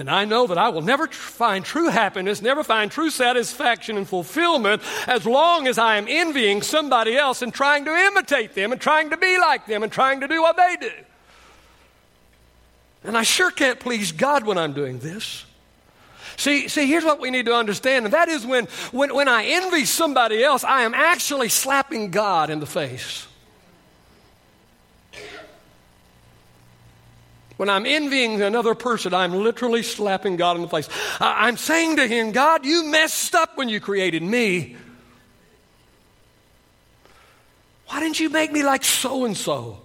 And 0.00 0.10
I 0.10 0.24
know 0.24 0.46
that 0.46 0.58
I 0.58 0.70
will 0.70 0.82
never 0.82 1.06
tr- 1.06 1.12
find 1.12 1.64
true 1.64 1.88
happiness, 1.88 2.40
never 2.40 2.64
find 2.64 2.90
true 2.90 3.10
satisfaction 3.10 3.96
and 3.96 4.08
fulfillment 4.08 4.82
as 5.06 5.26
long 5.26 5.68
as 5.68 5.78
I 5.78 5.96
am 5.98 6.06
envying 6.08 6.62
somebody 6.62 7.16
else 7.16 7.42
and 7.42 7.52
trying 7.52 7.84
to 7.84 7.94
imitate 7.94 8.54
them 8.54 8.72
and 8.72 8.80
trying 8.80 9.10
to 9.10 9.16
be 9.16 9.38
like 9.38 9.66
them 9.66 9.82
and 9.82 9.92
trying 9.92 10.20
to 10.20 10.28
do 10.28 10.40
what 10.40 10.56
they 10.56 10.76
do. 10.80 10.92
And 13.04 13.16
I 13.16 13.22
sure 13.22 13.50
can't 13.50 13.78
please 13.78 14.12
God 14.12 14.44
when 14.44 14.58
I'm 14.58 14.72
doing 14.72 14.98
this. 14.98 15.44
See, 16.36 16.68
see, 16.68 16.86
here's 16.86 17.04
what 17.04 17.20
we 17.20 17.30
need 17.30 17.46
to 17.46 17.54
understand, 17.54 18.06
and 18.06 18.14
that 18.14 18.28
is 18.28 18.46
when, 18.46 18.66
when, 18.92 19.14
when 19.14 19.28
I 19.28 19.44
envy 19.44 19.84
somebody 19.84 20.42
else, 20.42 20.64
I 20.64 20.82
am 20.82 20.94
actually 20.94 21.50
slapping 21.50 22.10
God 22.10 22.48
in 22.48 22.60
the 22.60 22.66
face. 22.66 23.26
When 27.60 27.68
I'm 27.68 27.84
envying 27.84 28.40
another 28.40 28.74
person, 28.74 29.12
I'm 29.12 29.34
literally 29.34 29.82
slapping 29.82 30.36
God 30.36 30.56
in 30.56 30.62
the 30.62 30.68
face. 30.68 30.88
I'm 31.20 31.58
saying 31.58 31.96
to 31.96 32.06
him, 32.06 32.32
God, 32.32 32.64
you 32.64 32.86
messed 32.86 33.34
up 33.34 33.58
when 33.58 33.68
you 33.68 33.80
created 33.80 34.22
me. 34.22 34.76
Why 37.88 38.00
didn't 38.00 38.18
you 38.18 38.30
make 38.30 38.50
me 38.50 38.62
like 38.62 38.82
so 38.82 39.26
and 39.26 39.36
so? 39.36 39.82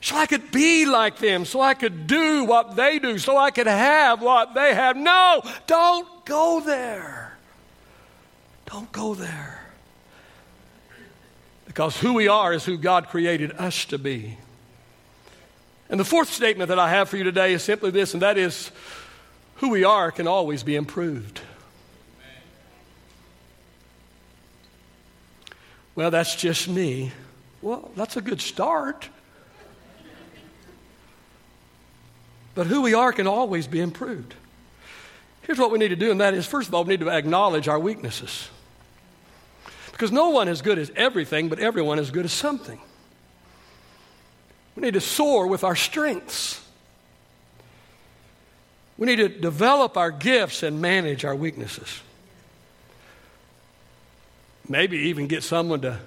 So 0.00 0.16
I 0.16 0.24
could 0.24 0.50
be 0.50 0.86
like 0.86 1.18
them, 1.18 1.44
so 1.44 1.60
I 1.60 1.74
could 1.74 2.06
do 2.06 2.44
what 2.44 2.74
they 2.74 2.98
do, 2.98 3.18
so 3.18 3.36
I 3.36 3.50
could 3.50 3.66
have 3.66 4.22
what 4.22 4.54
they 4.54 4.72
have. 4.72 4.96
No, 4.96 5.42
don't 5.66 6.24
go 6.24 6.60
there. 6.60 7.36
Don't 8.64 8.90
go 8.92 9.14
there. 9.14 9.60
Because 11.66 11.98
who 11.98 12.14
we 12.14 12.28
are 12.28 12.54
is 12.54 12.64
who 12.64 12.78
God 12.78 13.08
created 13.08 13.52
us 13.58 13.84
to 13.84 13.98
be. 13.98 14.38
And 15.94 16.00
the 16.00 16.04
fourth 16.04 16.32
statement 16.32 16.70
that 16.70 16.78
I 16.80 16.90
have 16.90 17.08
for 17.08 17.16
you 17.16 17.22
today 17.22 17.52
is 17.52 17.62
simply 17.62 17.92
this, 17.92 18.14
and 18.14 18.22
that 18.22 18.36
is 18.36 18.72
who 19.58 19.68
we 19.70 19.84
are 19.84 20.10
can 20.10 20.26
always 20.26 20.64
be 20.64 20.74
improved. 20.74 21.40
Well, 25.94 26.10
that's 26.10 26.34
just 26.34 26.66
me. 26.66 27.12
Well, 27.62 27.92
that's 27.94 28.16
a 28.16 28.20
good 28.20 28.40
start. 28.40 29.08
But 32.56 32.66
who 32.66 32.82
we 32.82 32.94
are 32.94 33.12
can 33.12 33.28
always 33.28 33.68
be 33.68 33.78
improved. 33.78 34.34
Here's 35.42 35.60
what 35.60 35.70
we 35.70 35.78
need 35.78 35.90
to 35.90 35.96
do, 35.96 36.10
and 36.10 36.20
that 36.20 36.34
is 36.34 36.44
first 36.44 36.66
of 36.66 36.74
all, 36.74 36.82
we 36.82 36.94
need 36.94 37.04
to 37.04 37.08
acknowledge 37.08 37.68
our 37.68 37.78
weaknesses. 37.78 38.48
Because 39.92 40.10
no 40.10 40.30
one 40.30 40.48
is 40.48 40.60
good 40.60 40.80
as 40.80 40.90
everything, 40.96 41.48
but 41.48 41.60
everyone 41.60 42.00
is 42.00 42.10
good 42.10 42.24
as 42.24 42.32
something. 42.32 42.80
We 44.76 44.82
need 44.82 44.94
to 44.94 45.00
soar 45.00 45.46
with 45.46 45.64
our 45.64 45.76
strengths. 45.76 46.60
We 48.96 49.06
need 49.06 49.16
to 49.16 49.28
develop 49.28 49.96
our 49.96 50.10
gifts 50.10 50.62
and 50.62 50.80
manage 50.80 51.24
our 51.24 51.34
weaknesses. 51.34 52.00
Maybe 54.68 54.96
even 54.98 55.26
get 55.26 55.42
someone 55.42 55.80
to 55.82 55.98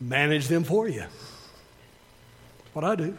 manage 0.00 0.48
them 0.48 0.64
for 0.64 0.88
you. 0.88 1.00
That's 1.00 2.74
what 2.74 2.84
I 2.84 2.94
do. 2.94 3.16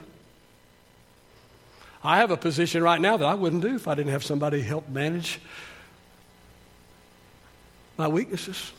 I 2.04 2.17
have 2.17 2.32
a 2.32 2.38
position 2.38 2.84
right 2.84 3.02
now 3.02 3.17
that 3.17 3.26
I 3.26 3.34
wouldn't 3.34 3.62
do 3.62 3.76
if 3.76 3.88
I 3.88 3.95
didn't 3.95 4.12
have 4.12 4.23
somebody 4.23 4.62
help 4.62 4.88
manage 4.88 5.39
my 7.97 8.08
weaknesses. 8.08 8.71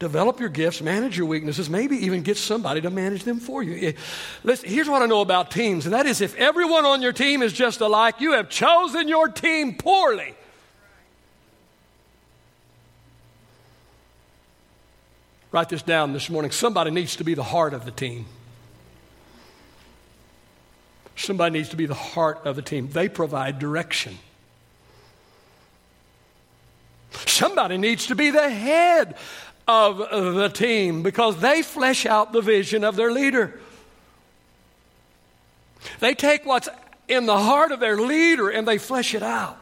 Develop 0.00 0.40
your 0.40 0.48
gifts, 0.48 0.80
manage 0.80 1.18
your 1.18 1.26
weaknesses, 1.26 1.68
maybe 1.68 1.94
even 2.06 2.22
get 2.22 2.38
somebody 2.38 2.80
to 2.80 2.88
manage 2.88 3.24
them 3.24 3.38
for 3.38 3.62
you. 3.62 3.88
Eh, 3.88 3.92
listen, 4.42 4.66
here's 4.66 4.88
what 4.88 5.02
I 5.02 5.06
know 5.06 5.20
about 5.20 5.50
teams, 5.50 5.84
and 5.84 5.92
that 5.94 6.06
is 6.06 6.22
if 6.22 6.34
everyone 6.36 6.86
on 6.86 7.02
your 7.02 7.12
team 7.12 7.42
is 7.42 7.52
just 7.52 7.82
alike, 7.82 8.18
you 8.18 8.32
have 8.32 8.48
chosen 8.48 9.08
your 9.08 9.28
team 9.28 9.74
poorly. 9.74 10.34
Write 15.52 15.68
this 15.68 15.82
down 15.82 16.14
this 16.14 16.30
morning. 16.30 16.50
Somebody 16.50 16.90
needs 16.90 17.16
to 17.16 17.24
be 17.24 17.34
the 17.34 17.42
heart 17.42 17.74
of 17.74 17.84
the 17.84 17.90
team. 17.90 18.24
Somebody 21.14 21.58
needs 21.58 21.68
to 21.70 21.76
be 21.76 21.84
the 21.84 21.92
heart 21.92 22.40
of 22.46 22.56
the 22.56 22.62
team. 22.62 22.88
They 22.88 23.10
provide 23.10 23.58
direction. 23.58 24.16
Somebody 27.26 27.76
needs 27.76 28.06
to 28.06 28.14
be 28.14 28.30
the 28.30 28.48
head 28.48 29.16
of 29.70 30.34
the 30.34 30.48
team 30.48 31.02
because 31.02 31.36
they 31.40 31.62
flesh 31.62 32.04
out 32.04 32.32
the 32.32 32.40
vision 32.40 32.82
of 32.82 32.96
their 32.96 33.12
leader. 33.12 33.60
They 36.00 36.14
take 36.14 36.44
what's 36.44 36.68
in 37.08 37.26
the 37.26 37.38
heart 37.38 37.70
of 37.72 37.80
their 37.80 37.96
leader 37.96 38.48
and 38.50 38.66
they 38.66 38.78
flesh 38.78 39.14
it 39.14 39.22
out. 39.22 39.56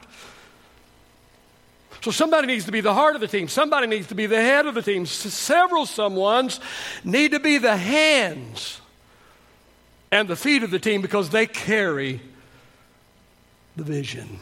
So 2.03 2.11
somebody 2.11 2.47
needs 2.47 2.65
to 2.67 2.73
be 2.73 2.81
the 2.81 2.95
heart 2.95 3.17
of 3.17 3.21
the 3.21 3.29
team. 3.29 3.49
Somebody 3.49 3.87
needs 3.87 4.07
to 4.07 4.15
be 4.15 4.27
the 4.27 4.41
head 4.41 4.67
of 4.67 4.75
the 4.75 4.83
team. 4.83 5.05
Several 5.05 5.85
someones 5.85 6.61
need 7.05 7.33
to 7.33 7.41
be 7.41 7.59
the 7.59 7.77
hands 7.77 8.81
and 10.11 10.29
the 10.29 10.37
feet 10.37 10.63
of 10.63 10.71
the 10.71 10.79
team 10.79 11.03
because 11.03 11.31
they 11.31 11.47
carry 11.47 12.21
the 13.77 13.85
vision. 13.85 14.39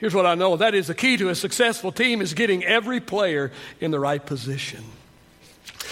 Here's 0.00 0.14
what 0.14 0.24
I 0.24 0.34
know 0.34 0.56
that 0.56 0.74
is 0.74 0.86
the 0.86 0.94
key 0.94 1.18
to 1.18 1.28
a 1.28 1.34
successful 1.34 1.92
team 1.92 2.22
is 2.22 2.32
getting 2.32 2.64
every 2.64 3.00
player 3.00 3.52
in 3.80 3.90
the 3.90 4.00
right 4.00 4.24
position. 4.24 4.82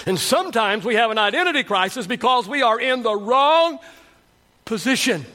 And 0.06 0.18
sometimes 0.18 0.84
we 0.84 0.94
have 0.94 1.10
an 1.10 1.18
identity 1.18 1.62
crisis 1.62 2.06
because 2.06 2.48
we 2.48 2.62
are 2.62 2.80
in 2.80 3.02
the 3.02 3.14
wrong 3.14 3.78
position. 4.64 5.26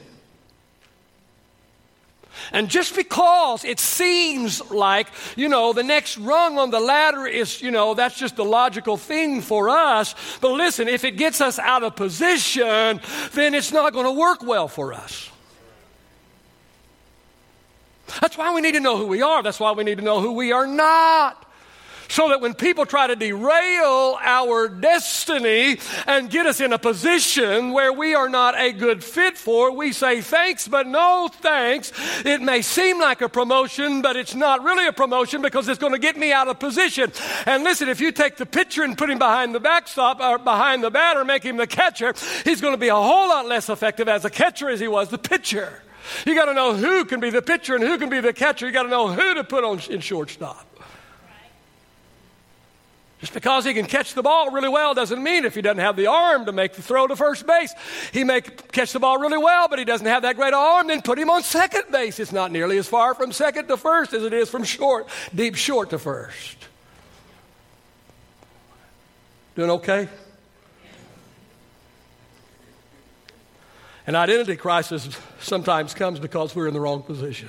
And 2.50 2.68
just 2.68 2.96
because 2.96 3.64
it 3.64 3.78
seems 3.78 4.60
like, 4.72 5.06
you 5.36 5.48
know, 5.48 5.72
the 5.72 5.84
next 5.84 6.18
rung 6.18 6.58
on 6.58 6.70
the 6.70 6.80
ladder 6.80 7.26
is, 7.26 7.62
you 7.62 7.70
know, 7.70 7.94
that's 7.94 8.18
just 8.18 8.34
the 8.34 8.44
logical 8.44 8.96
thing 8.96 9.40
for 9.40 9.68
us. 9.68 10.16
But 10.40 10.52
listen, 10.52 10.88
if 10.88 11.04
it 11.04 11.12
gets 11.12 11.40
us 11.40 11.60
out 11.60 11.84
of 11.84 11.94
position, 11.94 13.00
then 13.32 13.54
it's 13.54 13.72
not 13.72 13.92
going 13.92 14.06
to 14.06 14.12
work 14.12 14.42
well 14.42 14.66
for 14.66 14.92
us. 14.92 15.30
That's 18.20 18.36
why 18.36 18.54
we 18.54 18.60
need 18.60 18.72
to 18.72 18.80
know 18.80 18.96
who 18.96 19.06
we 19.06 19.22
are. 19.22 19.42
That's 19.42 19.60
why 19.60 19.72
we 19.72 19.84
need 19.84 19.98
to 19.98 20.04
know 20.04 20.20
who 20.20 20.32
we 20.32 20.52
are 20.52 20.66
not 20.66 21.44
so 22.08 22.28
that 22.28 22.40
when 22.40 22.54
people 22.54 22.86
try 22.86 23.06
to 23.06 23.16
derail 23.16 24.18
our 24.22 24.68
destiny 24.68 25.78
and 26.06 26.30
get 26.30 26.46
us 26.46 26.60
in 26.60 26.72
a 26.72 26.78
position 26.78 27.72
where 27.72 27.92
we 27.92 28.14
are 28.14 28.28
not 28.28 28.58
a 28.58 28.72
good 28.72 29.02
fit 29.02 29.36
for, 29.36 29.72
we 29.72 29.92
say 29.92 30.20
thanks, 30.20 30.68
but 30.68 30.86
no 30.86 31.28
thanks. 31.28 31.92
It 32.24 32.40
may 32.40 32.62
seem 32.62 33.00
like 33.00 33.20
a 33.20 33.28
promotion, 33.28 34.02
but 34.02 34.16
it's 34.16 34.34
not 34.34 34.62
really 34.62 34.86
a 34.86 34.92
promotion 34.92 35.42
because 35.42 35.68
it's 35.68 35.78
going 35.78 35.92
to 35.92 35.98
get 35.98 36.16
me 36.16 36.32
out 36.32 36.48
of 36.48 36.58
position. 36.58 37.12
And 37.46 37.64
listen, 37.64 37.88
if 37.88 38.00
you 38.00 38.12
take 38.12 38.36
the 38.36 38.46
pitcher 38.46 38.82
and 38.82 38.96
put 38.96 39.10
him 39.10 39.18
behind 39.18 39.54
the 39.54 39.60
backstop 39.60 40.20
or 40.20 40.38
behind 40.38 40.84
the 40.84 40.90
batter, 40.90 41.24
make 41.24 41.42
him 41.42 41.56
the 41.56 41.66
catcher, 41.66 42.14
he's 42.44 42.60
going 42.60 42.74
to 42.74 42.78
be 42.78 42.88
a 42.88 42.94
whole 42.94 43.28
lot 43.28 43.46
less 43.46 43.68
effective 43.68 44.08
as 44.08 44.24
a 44.24 44.30
catcher 44.30 44.68
as 44.68 44.80
he 44.80 44.88
was 44.88 45.08
the 45.08 45.18
pitcher. 45.18 45.82
You 46.26 46.34
got 46.34 46.46
to 46.46 46.54
know 46.54 46.74
who 46.74 47.04
can 47.04 47.20
be 47.20 47.30
the 47.30 47.42
pitcher 47.42 47.74
and 47.74 47.84
who 47.84 47.98
can 47.98 48.10
be 48.10 48.20
the 48.20 48.32
catcher. 48.32 48.66
You 48.66 48.72
got 48.72 48.84
to 48.84 48.88
know 48.88 49.08
who 49.08 49.34
to 49.34 49.44
put 49.44 49.64
on 49.64 49.80
in 49.90 50.00
shortstop. 50.00 50.66
Just 53.20 53.32
because 53.32 53.64
he 53.64 53.72
can 53.72 53.86
catch 53.86 54.12
the 54.12 54.22
ball 54.22 54.50
really 54.50 54.68
well 54.68 54.92
doesn't 54.92 55.22
mean 55.22 55.46
if 55.46 55.54
he 55.54 55.62
doesn't 55.62 55.78
have 55.78 55.96
the 55.96 56.08
arm 56.08 56.44
to 56.44 56.52
make 56.52 56.74
the 56.74 56.82
throw 56.82 57.06
to 57.06 57.16
first 57.16 57.46
base. 57.46 57.72
He 58.12 58.22
may 58.22 58.42
catch 58.42 58.92
the 58.92 59.00
ball 59.00 59.18
really 59.18 59.38
well, 59.38 59.66
but 59.66 59.78
he 59.78 59.86
doesn't 59.86 60.06
have 60.06 60.22
that 60.22 60.36
great 60.36 60.52
arm, 60.52 60.88
then 60.88 61.00
put 61.00 61.18
him 61.18 61.30
on 61.30 61.42
second 61.42 61.84
base. 61.90 62.20
It's 62.20 62.32
not 62.32 62.52
nearly 62.52 62.76
as 62.76 62.86
far 62.86 63.14
from 63.14 63.32
second 63.32 63.68
to 63.68 63.78
first 63.78 64.12
as 64.12 64.24
it 64.24 64.34
is 64.34 64.50
from 64.50 64.62
short, 64.62 65.08
deep 65.34 65.54
short 65.54 65.88
to 65.90 65.98
first. 65.98 66.58
Doing 69.56 69.70
okay? 69.70 70.08
An 74.06 74.14
identity 74.14 74.56
crisis 74.56 75.18
sometimes 75.40 75.94
comes 75.94 76.18
because 76.18 76.54
we're 76.54 76.68
in 76.68 76.74
the 76.74 76.80
wrong 76.80 77.02
position. 77.02 77.48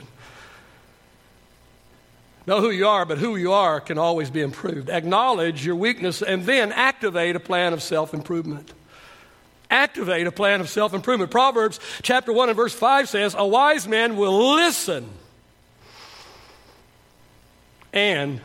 Know 2.47 2.61
who 2.61 2.69
you 2.69 2.87
are, 2.87 3.05
but 3.05 3.17
who 3.17 3.35
you 3.35 3.53
are 3.53 3.81
can 3.81 3.97
always 3.97 4.29
be 4.29 4.41
improved. 4.41 4.89
Acknowledge 4.89 5.65
your 5.65 5.75
weakness 5.75 6.21
and 6.21 6.43
then 6.45 6.71
activate 6.71 7.35
a 7.35 7.39
plan 7.39 7.73
of 7.73 7.81
self 7.81 8.13
improvement. 8.13 8.71
Activate 9.69 10.27
a 10.27 10.31
plan 10.31 10.61
of 10.61 10.69
self 10.69 10.93
improvement. 10.93 11.31
Proverbs 11.31 11.79
chapter 12.03 12.31
1 12.31 12.49
and 12.49 12.55
verse 12.55 12.73
5 12.73 13.09
says, 13.09 13.35
A 13.37 13.45
wise 13.45 13.87
man 13.87 14.15
will 14.15 14.55
listen 14.55 15.09
and 17.91 18.39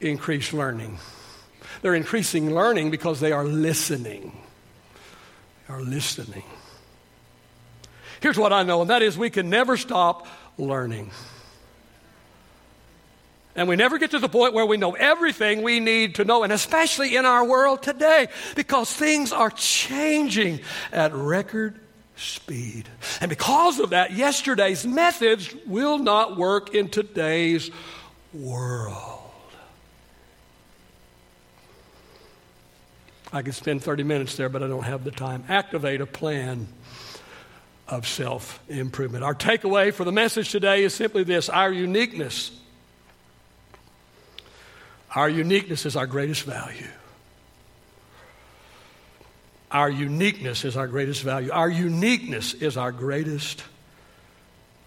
increase 0.00 0.52
learning. 0.52 0.98
They're 1.82 1.94
increasing 1.94 2.52
learning 2.52 2.90
because 2.90 3.20
they 3.20 3.32
are 3.32 3.44
listening. 3.44 4.32
They 5.68 5.74
are 5.74 5.82
listening. 5.82 6.44
Here's 8.22 8.38
what 8.38 8.52
I 8.52 8.62
know, 8.62 8.80
and 8.80 8.90
that 8.90 9.02
is 9.02 9.18
we 9.18 9.30
can 9.30 9.50
never 9.50 9.76
stop 9.76 10.28
learning. 10.56 11.10
And 13.54 13.68
we 13.68 13.76
never 13.76 13.98
get 13.98 14.12
to 14.12 14.20
the 14.20 14.28
point 14.28 14.54
where 14.54 14.64
we 14.64 14.76
know 14.76 14.92
everything 14.92 15.62
we 15.62 15.80
need 15.80 16.14
to 16.14 16.24
know, 16.24 16.44
and 16.44 16.52
especially 16.52 17.16
in 17.16 17.26
our 17.26 17.44
world 17.44 17.82
today, 17.82 18.28
because 18.54 18.92
things 18.92 19.32
are 19.32 19.50
changing 19.50 20.60
at 20.92 21.12
record 21.12 21.80
speed. 22.16 22.88
And 23.20 23.28
because 23.28 23.80
of 23.80 23.90
that, 23.90 24.12
yesterday's 24.12 24.86
methods 24.86 25.52
will 25.66 25.98
not 25.98 26.36
work 26.36 26.74
in 26.74 26.88
today's 26.88 27.70
world. 28.32 29.18
I 33.32 33.42
could 33.42 33.54
spend 33.54 33.82
30 33.82 34.04
minutes 34.04 34.36
there, 34.36 34.48
but 34.48 34.62
I 34.62 34.68
don't 34.68 34.84
have 34.84 35.04
the 35.04 35.10
time. 35.10 35.44
Activate 35.48 36.00
a 36.00 36.06
plan 36.06 36.68
of 37.88 38.06
self 38.06 38.60
improvement. 38.68 39.24
Our 39.24 39.34
takeaway 39.34 39.92
for 39.92 40.04
the 40.04 40.12
message 40.12 40.50
today 40.50 40.84
is 40.84 40.94
simply 40.94 41.24
this 41.24 41.48
our 41.48 41.72
uniqueness 41.72 42.50
our 45.14 45.28
uniqueness 45.28 45.84
is 45.84 45.96
our 45.96 46.06
greatest 46.06 46.44
value. 46.44 46.88
Our 49.70 49.90
uniqueness 49.90 50.64
is 50.64 50.76
our 50.76 50.86
greatest 50.86 51.22
value. 51.22 51.50
Our 51.50 51.68
uniqueness 51.68 52.54
is 52.54 52.76
our 52.76 52.92
greatest 52.92 53.62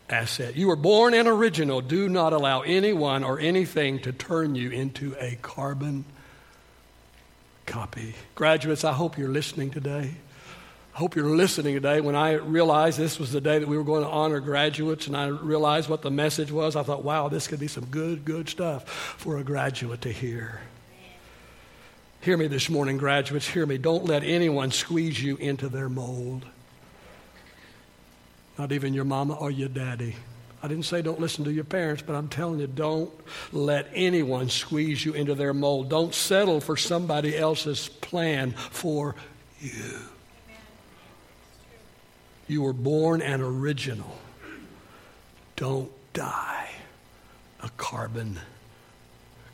asset. 0.09 0.55
You 0.55 0.67
were 0.67 0.75
born 0.75 1.13
an 1.13 1.27
original. 1.27 1.81
Do 1.81 2.07
not 2.09 2.33
allow 2.33 2.61
anyone 2.61 3.23
or 3.23 3.39
anything 3.39 3.99
to 3.99 4.11
turn 4.11 4.55
you 4.55 4.69
into 4.71 5.15
a 5.19 5.37
carbon 5.41 6.05
copy. 7.65 8.15
Graduates, 8.35 8.83
I 8.83 8.93
hope 8.93 9.17
you're 9.17 9.29
listening 9.29 9.71
today. 9.71 10.15
Hope 10.95 11.17
you're 11.17 11.25
listening 11.25 11.73
today. 11.73 11.99
When 11.99 12.15
I 12.15 12.35
realized 12.35 12.97
this 12.97 13.19
was 13.19 13.33
the 13.33 13.41
day 13.41 13.59
that 13.59 13.67
we 13.67 13.77
were 13.77 13.83
going 13.83 14.03
to 14.03 14.09
honor 14.09 14.39
graduates 14.39 15.07
and 15.07 15.17
I 15.17 15.27
realized 15.27 15.89
what 15.89 16.01
the 16.01 16.09
message 16.09 16.53
was, 16.53 16.77
I 16.77 16.83
thought, 16.83 17.03
wow, 17.03 17.27
this 17.27 17.49
could 17.49 17.59
be 17.59 17.67
some 17.67 17.83
good, 17.87 18.23
good 18.23 18.47
stuff 18.47 18.87
for 18.87 19.37
a 19.37 19.43
graduate 19.43 19.99
to 20.03 20.11
hear. 20.13 20.61
Hear 22.21 22.37
me 22.37 22.47
this 22.47 22.69
morning, 22.69 22.95
graduates. 22.95 23.45
Hear 23.45 23.65
me. 23.65 23.77
Don't 23.77 24.05
let 24.05 24.23
anyone 24.23 24.71
squeeze 24.71 25.21
you 25.21 25.35
into 25.35 25.67
their 25.67 25.89
mold. 25.89 26.45
Not 28.57 28.71
even 28.71 28.93
your 28.93 29.03
mama 29.03 29.33
or 29.33 29.51
your 29.51 29.67
daddy. 29.67 30.15
I 30.63 30.69
didn't 30.69 30.85
say 30.85 31.01
don't 31.01 31.19
listen 31.19 31.43
to 31.43 31.51
your 31.51 31.65
parents, 31.65 32.03
but 32.07 32.15
I'm 32.15 32.29
telling 32.29 32.61
you, 32.61 32.67
don't 32.67 33.11
let 33.51 33.89
anyone 33.93 34.47
squeeze 34.47 35.03
you 35.03 35.11
into 35.11 35.35
their 35.35 35.53
mold. 35.53 35.89
Don't 35.89 36.13
settle 36.13 36.61
for 36.61 36.77
somebody 36.77 37.37
else's 37.37 37.89
plan 37.89 38.53
for 38.53 39.17
you. 39.59 39.99
You 42.47 42.61
were 42.61 42.73
born 42.73 43.21
an 43.21 43.41
original. 43.41 44.19
Don't 45.55 45.91
die 46.13 46.69
a 47.61 47.69
carbon 47.77 48.39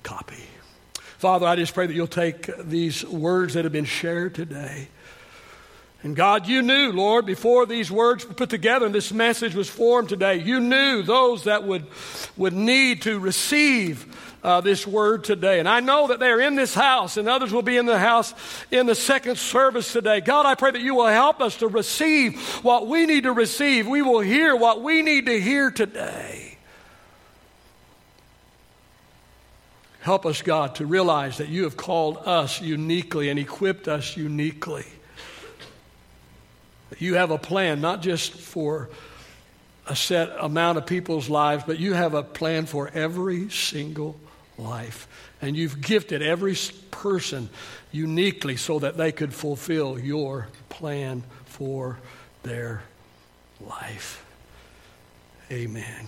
copy. 0.04 0.44
Father, 1.18 1.46
I 1.46 1.56
just 1.56 1.74
pray 1.74 1.86
that 1.86 1.94
you'll 1.94 2.08
take 2.08 2.50
these 2.58 3.06
words 3.06 3.54
that 3.54 3.64
have 3.64 3.72
been 3.72 3.86
shared 3.86 4.36
today. 4.36 4.88
And 6.04 6.16
God, 6.16 6.48
you 6.48 6.64
knew, 6.64 6.92
Lord, 6.92 7.28
before 7.28 7.68
these 7.68 7.92
words 7.92 8.28
were 8.28 8.34
put 8.34 8.50
together 8.50 8.88
and 8.88 8.96
this 8.96 9.14
message 9.14 9.54
was 9.54 9.70
formed 9.70 10.10
today, 10.10 10.38
you 10.38 10.60
knew 10.60 11.04
those 11.04 11.44
that 11.44 11.64
would, 11.64 11.86
would 12.36 12.54
need 12.54 13.04
to 13.04 13.20
receive 13.20 14.08
uh, 14.44 14.62
this 14.62 14.88
word 14.88 15.24
today. 15.24 15.60
And 15.60 15.70
I 15.70 15.80
know 15.80 16.08
that 16.08 16.20
they 16.20 16.30
are 16.30 16.42
in 16.42 16.56
this 16.56 16.74
house, 16.74 17.18
and 17.18 17.30
others 17.30 17.54
will 17.54 17.62
be 17.62 17.78
in 17.78 17.86
the 17.86 18.00
house 18.00 18.34
in 18.72 18.88
the 18.88 18.96
second 18.96 19.38
service 19.38 19.94
today. 19.94 20.22
God, 20.22 20.48
I 20.48 20.56
pray 20.56 20.72
that 20.72 20.82
you 20.82 20.96
will 20.96 21.06
help 21.08 21.40
us 21.40 21.58
to 21.58 21.68
receive 21.68 22.42
what 22.64 22.88
we 22.88 23.06
need 23.06 23.24
to 23.24 23.34
receive. 23.34 23.88
We 23.88 24.02
will 24.02 24.22
hear 24.22 24.56
what 24.56 24.82
we 24.82 25.04
need 25.04 25.28
to 25.28 25.40
hear 25.40 25.70
today. 25.70 26.58
Help 30.00 30.26
us, 30.26 30.42
God, 30.42 30.74
to 30.76 30.86
realize 30.88 31.38
that 31.38 31.50
you 31.50 31.66
have 31.66 31.78
called 31.78 32.18
us 32.26 32.60
uniquely 32.60 33.30
and 33.30 33.38
equipped 33.38 33.88
us 33.88 34.18
uniquely. 34.18 34.86
You 37.02 37.16
have 37.16 37.32
a 37.32 37.40
plan, 37.40 37.82
not 37.82 38.04
just 38.04 38.32
for 38.32 38.88
a 39.88 39.96
set 39.96 40.30
amount 40.40 40.78
of 40.78 40.86
people's 40.86 41.30
lives, 41.30 41.64
but 41.66 41.80
you 41.80 41.94
have 41.94 42.14
a 42.14 42.22
plan 42.22 42.68
for 42.68 42.92
every 42.94 43.50
single 43.50 44.20
life. 44.56 45.08
And 45.42 45.58
you've 45.58 45.82
gifted 45.82 46.22
every 46.22 46.56
person 46.92 47.50
uniquely 47.92 48.56
so 48.56 48.78
that 48.78 48.98
they 48.98 49.12
could 49.12 49.34
fulfill 49.34 49.98
your 49.98 50.48
plan 50.70 51.24
for 51.46 51.98
their 52.44 52.84
life. 53.60 54.24
Amen. 55.52 55.98